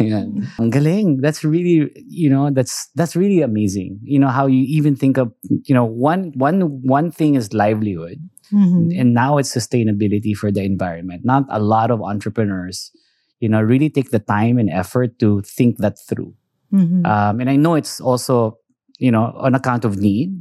Ayan. 0.00 0.48
Ang 0.56 0.70
galing. 0.72 1.20
That's 1.20 1.44
really, 1.44 1.92
you 2.08 2.32
know, 2.32 2.48
that's 2.48 2.88
that's 2.96 3.12
really 3.14 3.44
amazing. 3.44 4.00
You 4.02 4.18
know 4.18 4.32
how 4.32 4.48
you 4.48 4.64
even 4.64 4.96
think 4.96 5.20
of, 5.20 5.36
you 5.44 5.76
know, 5.76 5.84
one 5.84 6.32
one 6.34 6.80
one 6.82 7.12
thing 7.12 7.36
is 7.36 7.52
livelihood 7.52 8.24
Mhm. 8.52 8.92
and 8.98 9.14
now 9.14 9.38
it's 9.38 9.52
sustainability 9.54 10.34
for 10.36 10.50
the 10.52 10.62
environment. 10.62 11.24
Not 11.24 11.44
a 11.48 11.58
lot 11.60 11.90
of 11.90 12.02
entrepreneurs, 12.02 12.90
you 13.40 13.48
know, 13.48 13.60
really 13.60 13.88
take 13.90 14.10
the 14.10 14.18
time 14.20 14.58
and 14.58 14.68
effort 14.70 15.18
to 15.20 15.40
think 15.42 15.78
that 15.78 15.96
through. 15.98 16.34
Mhm. 16.72 17.04
Um, 17.06 17.40
and 17.40 17.48
I 17.50 17.56
know 17.56 17.74
it's 17.74 18.00
also, 18.00 18.58
you 18.98 19.10
know, 19.10 19.32
on 19.36 19.54
account 19.54 19.84
of 19.84 19.98
need, 19.98 20.34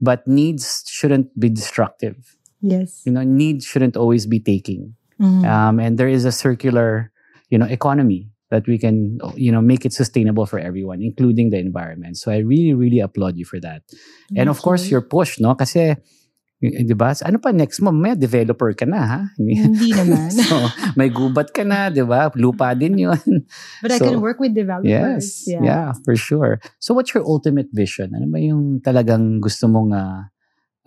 but 0.00 0.26
needs 0.26 0.84
shouldn't 0.86 1.32
be 1.38 1.48
destructive. 1.48 2.36
yes. 2.60 3.02
You 3.06 3.12
know, 3.14 3.22
need 3.22 3.62
shouldn't 3.62 3.96
always 3.96 4.26
be 4.26 4.40
taking. 4.42 4.94
Mhm. 5.18 5.42
um, 5.46 5.78
and 5.82 5.98
there 5.98 6.06
is 6.10 6.22
a 6.24 6.30
circular 6.30 7.10
you 7.50 7.58
know 7.58 7.66
economy 7.66 8.30
that 8.54 8.66
we 8.70 8.78
can 8.78 9.18
you 9.34 9.50
know 9.50 9.58
make 9.60 9.82
it 9.84 9.90
sustainable 9.92 10.46
for 10.46 10.58
everyone 10.62 11.02
including 11.02 11.50
the 11.50 11.58
environment 11.58 12.14
so 12.16 12.30
i 12.30 12.38
really 12.38 12.70
really 12.74 13.00
applaud 13.02 13.34
you 13.36 13.42
for 13.44 13.58
that 13.58 13.82
and 14.38 14.46
of 14.48 14.56
Thank 14.58 14.64
course 14.64 14.84
your 14.94 15.02
push 15.02 15.40
no 15.42 15.54
kasi 15.58 15.94
y- 15.94 15.96
di 16.58 16.94
ba? 16.94 17.14
Ano 17.22 17.38
pa 17.38 17.54
next 17.54 17.78
mo? 17.78 17.94
May 17.94 18.18
developer 18.18 18.74
ka 18.74 18.82
na 18.82 19.00
ha? 19.06 19.20
Hindi 19.38 19.94
naman. 19.94 20.30
so 20.42 20.58
may 20.98 21.06
gubat 21.06 21.54
ka 21.54 21.62
na 21.62 21.86
di 21.88 22.02
ba? 22.02 22.30
Lupa 22.34 22.74
din 22.74 22.98
yun. 22.98 23.22
But 23.82 23.94
I 23.94 23.98
So, 23.98 24.10
can 24.10 24.18
work 24.20 24.42
with 24.42 24.54
developers. 24.58 25.46
yes. 25.46 25.46
Yeah. 25.46 25.94
for 26.02 26.18
sure. 26.18 26.58
So 26.82 26.94
what's 26.94 27.14
your 27.14 27.22
ultimate 27.22 27.70
vision? 27.70 28.10
Ano 28.14 28.26
ba 28.26 28.38
yung 28.42 28.82
talagang 28.82 29.38
gusto 29.38 29.70
mong 29.70 29.94
uh, 29.94 30.26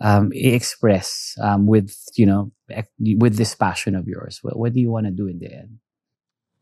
um, 0.00 0.28
i-express 0.36 1.36
um, 1.40 1.64
with 1.64 1.92
you 2.20 2.26
know 2.28 2.52
ec- 2.68 2.92
with 3.16 3.40
this 3.40 3.54
passion 3.56 3.96
of 3.96 4.04
yours? 4.04 4.40
What, 4.44 4.58
what 4.60 4.70
do 4.76 4.80
you 4.80 4.92
want 4.92 5.08
to 5.08 5.14
do 5.14 5.24
in 5.26 5.40
the 5.40 5.48
end? 5.48 5.80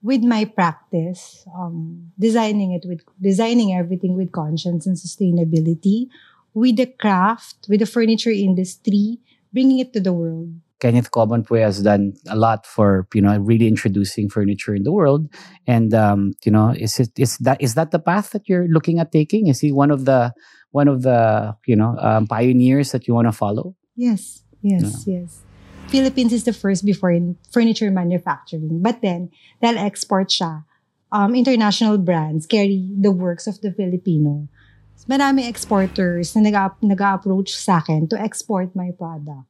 With 0.00 0.24
my 0.24 0.48
practice, 0.48 1.44
um, 1.52 2.08
designing 2.16 2.72
it 2.72 2.88
with 2.88 3.04
designing 3.20 3.76
everything 3.76 4.16
with 4.16 4.32
conscience 4.32 4.88
and 4.88 4.96
sustainability, 4.96 6.08
with 6.54 6.76
the 6.76 6.86
craft, 6.86 7.66
with 7.68 7.80
the 7.80 7.86
furniture 7.86 8.30
industry, 8.30 9.18
bringing 9.52 9.78
it 9.78 9.92
to 9.92 10.00
the 10.00 10.12
world. 10.12 10.54
Kenneth 10.80 11.10
Cobanpue 11.10 11.60
has 11.60 11.82
done 11.82 12.14
a 12.26 12.36
lot 12.36 12.64
for 12.64 13.06
you 13.12 13.20
know 13.20 13.36
really 13.38 13.68
introducing 13.68 14.28
furniture 14.28 14.74
in 14.74 14.82
the 14.82 14.92
world, 14.92 15.28
and 15.66 15.92
um, 15.92 16.32
you 16.42 16.50
know 16.50 16.72
is 16.72 16.98
it 16.98 17.12
is 17.20 17.36
that 17.44 17.60
is 17.60 17.74
that 17.74 17.92
the 17.92 18.00
path 18.00 18.30
that 18.30 18.48
you're 18.48 18.66
looking 18.66 18.98
at 18.98 19.12
taking? 19.12 19.46
Is 19.46 19.60
he 19.60 19.72
one 19.72 19.90
of 19.90 20.06
the 20.06 20.32
one 20.72 20.88
of 20.88 21.02
the 21.02 21.54
you 21.66 21.76
know 21.76 21.96
um, 22.00 22.26
pioneers 22.26 22.92
that 22.92 23.06
you 23.06 23.14
want 23.14 23.28
to 23.28 23.36
follow? 23.36 23.76
Yes, 23.94 24.42
yes, 24.62 25.04
yes. 25.06 25.44
Philippines 25.92 26.32
is 26.32 26.44
the 26.44 26.54
first 26.54 26.86
before 26.86 27.10
in 27.10 27.36
furniture 27.52 27.90
manufacturing. 27.90 28.80
But 28.80 29.02
then, 29.02 29.28
dahil 29.60 29.76
export 29.76 30.30
siya, 30.30 30.64
um, 31.12 31.34
international 31.34 31.98
brands 31.98 32.46
carry 32.46 32.88
the 32.94 33.12
works 33.12 33.46
of 33.46 33.60
the 33.60 33.74
Filipino. 33.74 34.48
Maraming 35.08 35.48
exporters 35.48 36.36
na 36.36 36.44
nag- 36.44 36.80
nag-approach 36.82 37.56
sa 37.56 37.80
akin 37.80 38.08
to 38.08 38.16
export 38.20 38.74
my 38.76 38.90
product. 38.92 39.48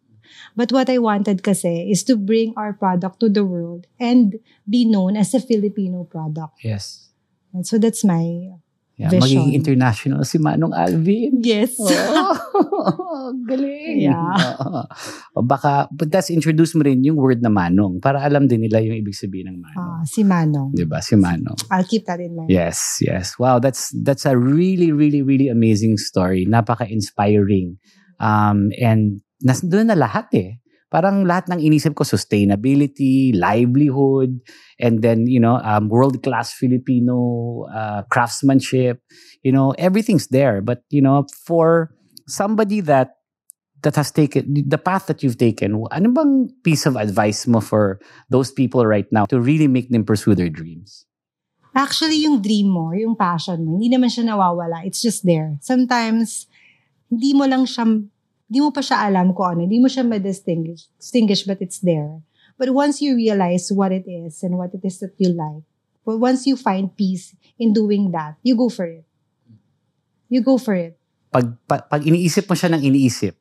But 0.55 0.71
what 0.71 0.87
I 0.87 0.99
wanted 0.99 1.43
kasi 1.43 1.91
is 1.91 2.07
to 2.07 2.15
bring 2.15 2.55
our 2.55 2.73
product 2.73 3.19
to 3.21 3.29
the 3.29 3.43
world 3.43 3.91
and 3.99 4.39
be 4.63 4.87
known 4.87 5.19
as 5.19 5.35
a 5.35 5.43
Filipino 5.43 6.07
product. 6.07 6.63
Yes. 6.63 7.11
And 7.51 7.67
so 7.67 7.79
that's 7.83 8.07
my 8.07 8.55
Yeah, 9.01 9.09
Vision. 9.09 9.25
magiging 9.25 9.53
international 9.57 10.21
si 10.23 10.37
Manong 10.37 10.77
Alvin. 10.77 11.41
yes. 11.41 11.73
Oh, 13.11 13.33
galing. 13.49 14.05
Yeah. 14.05 14.37
Oo. 14.61 14.83
O 15.37 15.43
baka, 15.43 15.89
but 15.91 16.13
that's 16.13 16.29
introduce 16.29 16.77
mo 16.77 16.85
rin 16.85 17.01
yung 17.01 17.17
word 17.17 17.41
na 17.41 17.49
Manong 17.49 17.97
para 17.99 18.21
alam 18.21 18.45
din 18.45 18.61
nila 18.61 18.81
yung 18.81 18.97
ibig 18.97 19.17
sabihin 19.17 19.49
ng 19.51 19.57
Ah, 19.73 20.05
Manong. 20.05 20.05
si 20.05 20.21
Manong. 20.21 20.71
Di 20.73 20.85
ba? 20.85 21.01
Si 21.01 21.17
Manong. 21.17 21.57
I'll 21.73 21.85
keep 21.85 22.05
that 22.05 22.21
in 22.21 22.37
mind. 22.37 22.53
Yes, 22.53 23.01
yes. 23.01 23.41
Wow, 23.41 23.57
that's 23.57 23.89
that's 24.05 24.29
a 24.29 24.37
really, 24.37 24.93
really, 24.93 25.25
really 25.25 25.49
amazing 25.49 25.97
story. 25.97 26.45
Napaka-inspiring. 26.45 27.81
Um, 28.21 28.69
and 28.77 29.25
nas 29.41 29.65
doon 29.65 29.89
na 29.89 29.97
lahat 29.97 30.29
eh. 30.37 30.60
Parang 30.91 31.23
lahat 31.23 31.47
ng 31.49 31.63
inisip 31.63 31.95
ko, 31.95 32.03
sustainability, 32.03 33.31
livelihood, 33.39 34.43
and 34.83 35.01
then, 35.01 35.25
you 35.31 35.39
know, 35.39 35.63
um, 35.63 35.89
world-class 35.89 36.53
Filipino 36.53 37.65
uh, 37.71 38.03
craftsmanship, 38.11 39.01
you 39.47 39.55
know, 39.55 39.71
everything's 39.79 40.27
there. 40.29 40.61
But, 40.61 40.83
you 40.91 41.01
know, 41.01 41.25
for 41.47 41.95
somebody 42.27 42.83
that 42.91 43.17
that 43.81 43.97
has 43.97 44.13
taken 44.13 44.45
the 44.69 44.77
path 44.77 45.09
that 45.09 45.23
you've 45.23 45.41
taken, 45.41 45.73
ano 45.89 46.13
bang 46.13 46.53
piece 46.61 46.85
of 46.85 47.01
advice 47.01 47.47
mo 47.47 47.65
for 47.65 47.97
those 48.29 48.53
people 48.53 48.85
right 48.85 49.09
now 49.09 49.25
to 49.25 49.41
really 49.41 49.69
make 49.69 49.89
them 49.89 50.05
pursue 50.05 50.35
their 50.35 50.53
dreams? 50.53 51.09
Actually, 51.73 52.19
yung 52.27 52.43
dream 52.43 52.67
mo, 52.67 52.91
yung 52.91 53.15
passion 53.15 53.63
mo, 53.63 53.79
hindi 53.79 53.95
naman 53.95 54.11
siya 54.11 54.27
nawawala. 54.27 54.83
It's 54.83 55.01
just 55.01 55.23
there. 55.23 55.55
Sometimes, 55.63 56.51
hindi 57.09 57.31
mo 57.31 57.47
lang 57.47 57.63
siya, 57.63 58.11
hindi 58.51 58.67
mo 58.67 58.75
pa 58.75 58.83
siya 58.83 59.07
alam 59.07 59.31
kung 59.31 59.47
ano, 59.47 59.61
hindi 59.63 59.79
mo 59.79 59.87
siya 59.87 60.03
ma-distinguish, 60.03 60.91
distinguish, 60.99 61.47
but 61.47 61.63
it's 61.63 61.79
there. 61.87 62.19
But 62.59 62.75
once 62.75 62.99
you 62.99 63.15
realize 63.15 63.71
what 63.71 63.95
it 63.95 64.11
is 64.11 64.43
and 64.43 64.59
what 64.59 64.75
it 64.75 64.83
is 64.83 64.99
that 64.99 65.15
you 65.23 65.31
like, 65.31 65.63
but 66.03 66.19
once 66.19 66.51
you 66.51 66.59
find 66.59 66.91
peace 66.91 67.31
in 67.63 67.71
doing 67.71 68.11
that, 68.11 68.43
you 68.43 68.59
go 68.59 68.67
for 68.67 68.91
it. 68.91 69.07
You 70.27 70.43
go 70.43 70.59
for 70.59 70.75
it. 70.75 70.99
Pag, 71.31 71.55
pag, 71.63 71.87
pag 71.87 72.03
iniisip 72.03 72.51
mo 72.51 72.59
siya 72.59 72.75
ng 72.75 72.83
iniisip, 72.83 73.39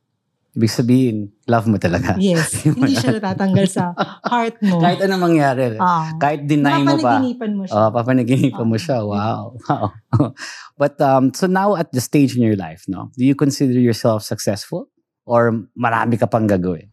ibig 0.54 0.70
sabihin, 0.70 1.34
love 1.50 1.66
mo 1.66 1.82
talaga. 1.82 2.14
Yes. 2.22 2.62
hindi 2.70 2.94
siya 2.94 3.18
natatanggal 3.18 3.66
sa 3.66 3.98
heart 4.30 4.62
mo. 4.62 4.78
Kahit 4.86 5.02
anong 5.10 5.26
mangyari. 5.26 5.74
Ah. 5.82 6.14
Kahit 6.22 6.46
deny 6.46 6.86
mo 6.86 7.02
pa. 7.02 7.18
Napanaginipan 7.18 7.52
mo 7.58 7.64
siya. 7.66 7.74
Oh, 7.82 7.90
papanaginipan 7.90 8.68
mo 8.70 8.78
siya. 8.78 8.98
Wow. 9.02 9.42
Wow. 9.66 10.34
But 10.78 11.02
um, 11.02 11.34
so 11.34 11.46
now 11.46 11.78
at 11.78 11.94
the 11.94 12.02
stage 12.02 12.38
in 12.38 12.42
your 12.42 12.58
life, 12.58 12.86
no, 12.86 13.10
do 13.18 13.26
you 13.26 13.34
consider 13.34 13.78
yourself 13.78 14.22
successful? 14.22 14.90
Or 15.30 15.54
marami 15.78 16.18
ka 16.18 16.26
pang 16.26 16.50
gagawin? 16.50 16.90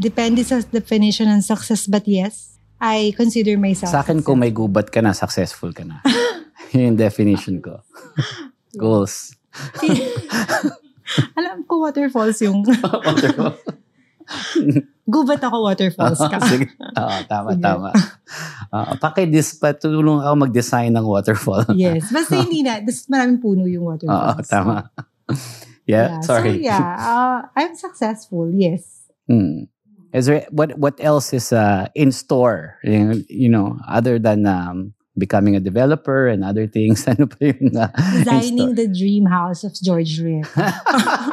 Depende 0.00 0.40
sa 0.40 0.64
definition 0.64 1.28
ng 1.28 1.44
success, 1.44 1.84
but 1.84 2.08
yes, 2.08 2.56
I 2.80 3.12
consider 3.18 3.58
myself 3.60 3.92
Sa 3.92 4.00
akin, 4.00 4.24
kung 4.24 4.40
may 4.40 4.48
gubat 4.48 4.88
ka 4.88 5.04
na, 5.04 5.12
successful 5.12 5.76
ka 5.76 5.84
na. 5.84 6.00
Yun 6.72 6.94
yung 6.94 6.98
definition 6.98 7.60
ko. 7.60 7.84
Goals. 8.80 9.36
Alam 11.38 11.68
ko 11.68 11.84
waterfalls 11.84 12.40
yung... 12.40 12.64
Wonderful. 12.64 13.58
Gubat 15.08 15.40
ako 15.40 15.64
waterfalls 15.64 16.20
ka. 16.20 16.36
Sige. 16.46 16.68
Oo, 16.78 17.16
tama, 17.24 17.56
Sige. 17.56 17.64
tama. 17.64 17.88
Uh, 18.68 18.92
pakidis, 19.00 19.56
patulong 19.56 20.20
ako 20.20 20.34
mag-design 20.48 20.92
ng 20.92 21.04
waterfall. 21.04 21.64
yes. 21.74 22.12
Basta 22.12 22.36
hindi 22.36 22.60
na. 22.60 22.84
Das, 22.84 23.08
maraming 23.08 23.40
puno 23.40 23.64
yung 23.64 23.88
Oo, 23.88 23.92
waterfalls. 23.96 24.48
tama. 24.48 24.92
Yeah, 25.88 26.20
sorry. 26.20 26.60
So 26.60 26.68
yeah, 26.68 26.96
uh, 27.00 27.48
I'm 27.56 27.74
successful. 27.74 28.52
Yes. 28.52 29.08
Hmm. 29.26 29.72
Is 30.12 30.26
there 30.26 30.46
what 30.52 30.76
what 30.78 31.00
else 31.00 31.32
is 31.32 31.52
uh, 31.52 31.88
in 31.96 32.12
store? 32.12 32.76
You, 32.84 33.24
you 33.28 33.48
know, 33.48 33.80
other 33.88 34.18
than 34.20 34.44
um, 34.46 34.92
becoming 35.18 35.56
a 35.56 35.60
developer 35.60 36.28
and 36.28 36.44
other 36.44 36.66
things. 36.66 37.04
Ano 37.10 37.26
pa 37.26 37.36
yung 37.40 37.76
uh, 37.76 37.88
Designing 38.22 38.76
the 38.78 38.88
dream 38.88 39.26
house 39.26 39.64
of 39.64 39.74
George 39.74 40.20
Rick. 40.20 40.46
Ah, 40.56 41.24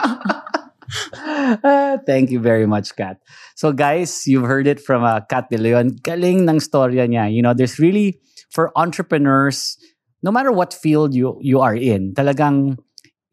Thank 2.10 2.32
you 2.32 2.40
very 2.40 2.66
much, 2.66 2.96
Kat. 2.96 3.20
So 3.56 3.72
guys, 3.72 4.28
you've 4.28 4.48
heard 4.48 4.68
it 4.68 4.80
from 4.80 5.04
uh, 5.04 5.22
Kat 5.28 5.50
De 5.52 5.58
Leon. 5.58 6.00
Galing 6.02 6.50
ng 6.50 6.60
storya 6.60 7.08
niya. 7.08 7.32
You 7.32 7.42
know, 7.42 7.54
there's 7.54 7.80
really 7.80 8.20
for 8.50 8.72
entrepreneurs, 8.76 9.78
no 10.24 10.32
matter 10.32 10.52
what 10.52 10.74
field 10.74 11.14
you 11.14 11.38
you 11.40 11.60
are 11.62 11.76
in, 11.76 12.14
talagang 12.16 12.80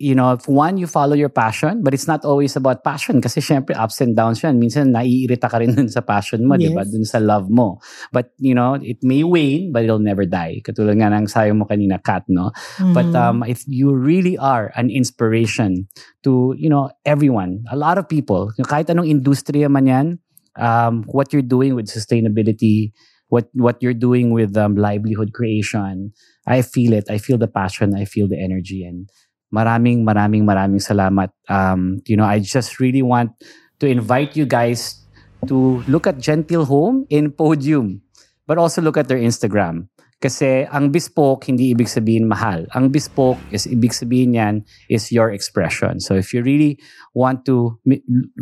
you 0.02 0.18
know, 0.18 0.34
if 0.34 0.50
one, 0.50 0.76
you 0.82 0.90
follow 0.90 1.14
your 1.14 1.30
passion, 1.30 1.86
but 1.86 1.94
it's 1.94 2.10
not 2.10 2.26
always 2.26 2.58
about 2.58 2.82
passion 2.82 3.22
kasi 3.22 3.38
syempre 3.38 3.78
ups 3.78 4.02
and 4.02 4.18
downs 4.18 4.42
yan. 4.42 4.58
Minsan 4.58 4.90
naiirita 4.90 5.46
ka 5.46 5.62
rin 5.62 5.70
dun 5.78 5.86
sa 5.86 6.02
passion 6.02 6.42
mo, 6.42 6.58
di 6.58 6.74
ba? 6.74 6.82
Yes. 6.82 6.90
Dun 6.90 7.06
sa 7.06 7.22
love 7.22 7.46
mo. 7.46 7.78
But, 8.10 8.34
you 8.42 8.52
know, 8.58 8.74
it 8.82 8.98
may 9.06 9.22
wane, 9.22 9.70
but 9.70 9.86
it'll 9.86 10.02
never 10.02 10.26
die. 10.26 10.58
Katulad 10.66 10.98
nga 10.98 11.06
ng 11.14 11.30
sayo 11.30 11.54
mo 11.54 11.64
kanina, 11.70 12.02
Kat, 12.02 12.26
no? 12.26 12.50
But 12.90 13.14
Mhm. 13.14 13.14
um, 13.14 13.38
if 13.46 13.62
you 13.70 13.94
really 13.94 14.34
are 14.36 14.74
an 14.74 14.90
inspiration 14.90 15.86
to 16.26 16.54
you 16.58 16.68
know 16.68 16.90
everyone, 17.06 17.62
a 17.70 17.76
lot 17.78 17.96
of 17.96 18.08
people, 18.10 18.50
kahit 18.58 18.90
anong 18.90 19.06
industriya 19.06 19.70
man 19.70 19.86
yan, 19.86 20.06
um, 20.58 21.04
what 21.06 21.30
you're 21.32 21.46
doing 21.46 21.74
with 21.78 21.86
sustainability, 21.86 22.90
what 23.28 23.48
what 23.54 23.78
you're 23.80 23.96
doing 23.96 24.32
with 24.32 24.56
um, 24.56 24.74
livelihood 24.76 25.32
creation, 25.32 26.12
I 26.46 26.60
feel 26.62 26.92
it. 26.92 27.08
I 27.08 27.18
feel 27.18 27.38
the 27.38 27.48
passion. 27.48 27.94
I 27.94 28.04
feel 28.04 28.28
the 28.28 28.38
energy, 28.40 28.84
and 28.84 29.08
maraming 29.52 30.02
maraming 30.02 30.42
maraming 30.48 30.80
salamat. 30.80 31.30
Um, 31.46 32.00
you 32.08 32.16
know, 32.16 32.24
I 32.24 32.40
just 32.40 32.80
really 32.80 33.04
want 33.04 33.36
to 33.78 33.86
invite 33.86 34.34
you 34.34 34.48
guys 34.48 35.04
to 35.46 35.84
look 35.86 36.06
at 36.06 36.18
Gentle 36.18 36.64
Home 36.64 37.06
in 37.10 37.30
Podium, 37.30 38.00
but 38.46 38.58
also 38.58 38.80
look 38.80 38.96
at 38.96 39.08
their 39.08 39.20
Instagram. 39.20 39.92
Kasi 40.22 40.70
ang 40.70 40.94
bespoke, 40.94 41.50
hindi 41.50 41.74
ibig 41.74 41.90
sabihin 41.90 42.30
mahal. 42.30 42.62
Ang 42.78 42.94
bespoke 42.94 43.42
is 43.50 43.66
ibig 43.66 43.90
sabihin 43.90 44.38
yan 44.38 44.54
is 44.86 45.10
your 45.10 45.34
expression. 45.34 45.98
So 45.98 46.14
if 46.14 46.30
you 46.30 46.46
really 46.46 46.78
want 47.10 47.42
to 47.50 47.74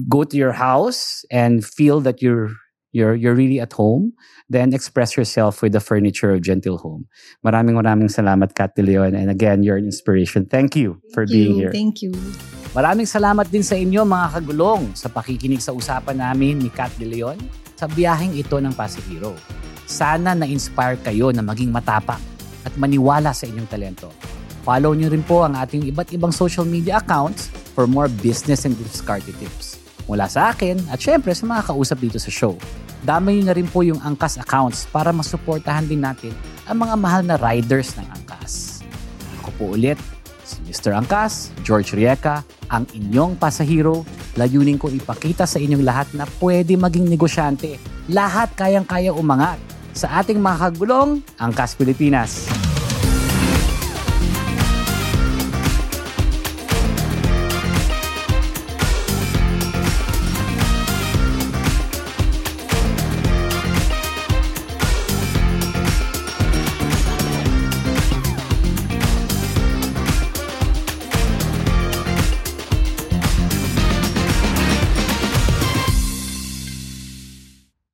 go 0.05 0.29
to 0.29 0.37
your 0.37 0.53
house 0.53 1.25
and 1.33 1.65
feel 1.65 2.05
that 2.05 2.21
you're 2.21 2.53
you're 2.93 3.15
you're 3.15 3.35
really 3.35 3.59
at 3.63 3.73
home, 3.75 4.13
then 4.51 4.75
express 4.75 5.17
yourself 5.17 5.63
with 5.63 5.73
the 5.73 5.83
furniture 5.83 6.35
of 6.35 6.43
Gentle 6.43 6.79
Home. 6.83 7.07
Maraming 7.47 7.79
maraming 7.79 8.11
salamat, 8.11 8.55
Kat 8.55 8.75
De 8.75 8.83
Leon. 8.83 9.15
And 9.15 9.31
again, 9.31 9.63
you're 9.63 9.79
an 9.79 9.87
inspiration. 9.87 10.47
Thank 10.47 10.75
you 10.75 10.99
for 11.15 11.25
Thank 11.27 11.35
being 11.35 11.55
you. 11.57 11.61
here. 11.69 11.73
Thank 11.73 12.03
you. 12.03 12.13
Maraming 12.71 13.07
salamat 13.07 13.51
din 13.51 13.67
sa 13.67 13.75
inyo 13.75 14.07
mga 14.07 14.39
kagulong 14.39 14.95
sa 14.95 15.11
pakikinig 15.11 15.59
sa 15.59 15.75
usapan 15.75 16.23
namin 16.23 16.63
ni 16.63 16.71
Kat 16.71 16.95
De 16.99 17.07
Leon 17.07 17.39
sa 17.75 17.91
biyaheng 17.91 18.37
ito 18.39 18.59
ng 18.63 18.71
Pasahero. 18.79 19.35
Sana 19.91 20.39
na-inspire 20.39 20.95
kayo 21.03 21.35
na 21.35 21.43
maging 21.43 21.75
matapak 21.75 22.23
at 22.63 22.73
maniwala 22.79 23.35
sa 23.35 23.51
inyong 23.51 23.67
talento. 23.67 24.15
Follow 24.63 24.95
nyo 24.95 25.11
rin 25.11 25.25
po 25.27 25.43
ang 25.43 25.59
ating 25.59 25.89
iba't 25.91 26.15
ibang 26.15 26.31
social 26.31 26.63
media 26.63 27.03
accounts 27.03 27.51
for 27.75 27.91
more 27.91 28.07
business 28.23 28.63
and 28.69 28.77
discarded 28.79 29.35
tips. 29.43 29.70
Mula 30.11 30.27
sa 30.27 30.51
akin 30.51 30.91
at 30.91 30.99
syempre 30.99 31.31
sa 31.31 31.47
mga 31.47 31.71
kausap 31.71 32.03
dito 32.03 32.19
sa 32.19 32.35
show. 32.35 32.59
Damay 33.07 33.39
nyo 33.39 33.45
na 33.47 33.55
rin 33.55 33.71
po 33.71 33.87
yung 33.87 34.03
Angkas 34.03 34.43
accounts 34.43 34.91
para 34.91 35.15
masuportahan 35.15 35.87
din 35.87 36.03
natin 36.03 36.35
ang 36.67 36.83
mga 36.83 36.95
mahal 36.99 37.23
na 37.23 37.39
riders 37.39 37.95
ng 37.95 38.07
Angkas. 38.19 38.83
Ako 39.39 39.49
po 39.55 39.65
ulit, 39.79 40.03
si 40.43 40.59
Mr. 40.67 40.99
Angkas, 40.99 41.55
George 41.63 41.95
Rieca, 41.95 42.43
ang 42.67 42.91
inyong 42.91 43.39
pasahero, 43.39 44.03
layunin 44.35 44.83
ko 44.83 44.91
ipakita 44.91 45.47
sa 45.47 45.63
inyong 45.63 45.87
lahat 45.87 46.11
na 46.19 46.27
pwede 46.43 46.75
maging 46.75 47.07
negosyante. 47.07 47.79
Lahat 48.11 48.51
kayang-kaya 48.59 49.15
umangat 49.15 49.63
sa 49.95 50.19
ating 50.19 50.43
mga 50.43 50.75
kagulong, 50.75 51.23
Angkas 51.39 51.79
Pilipinas. 51.79 52.60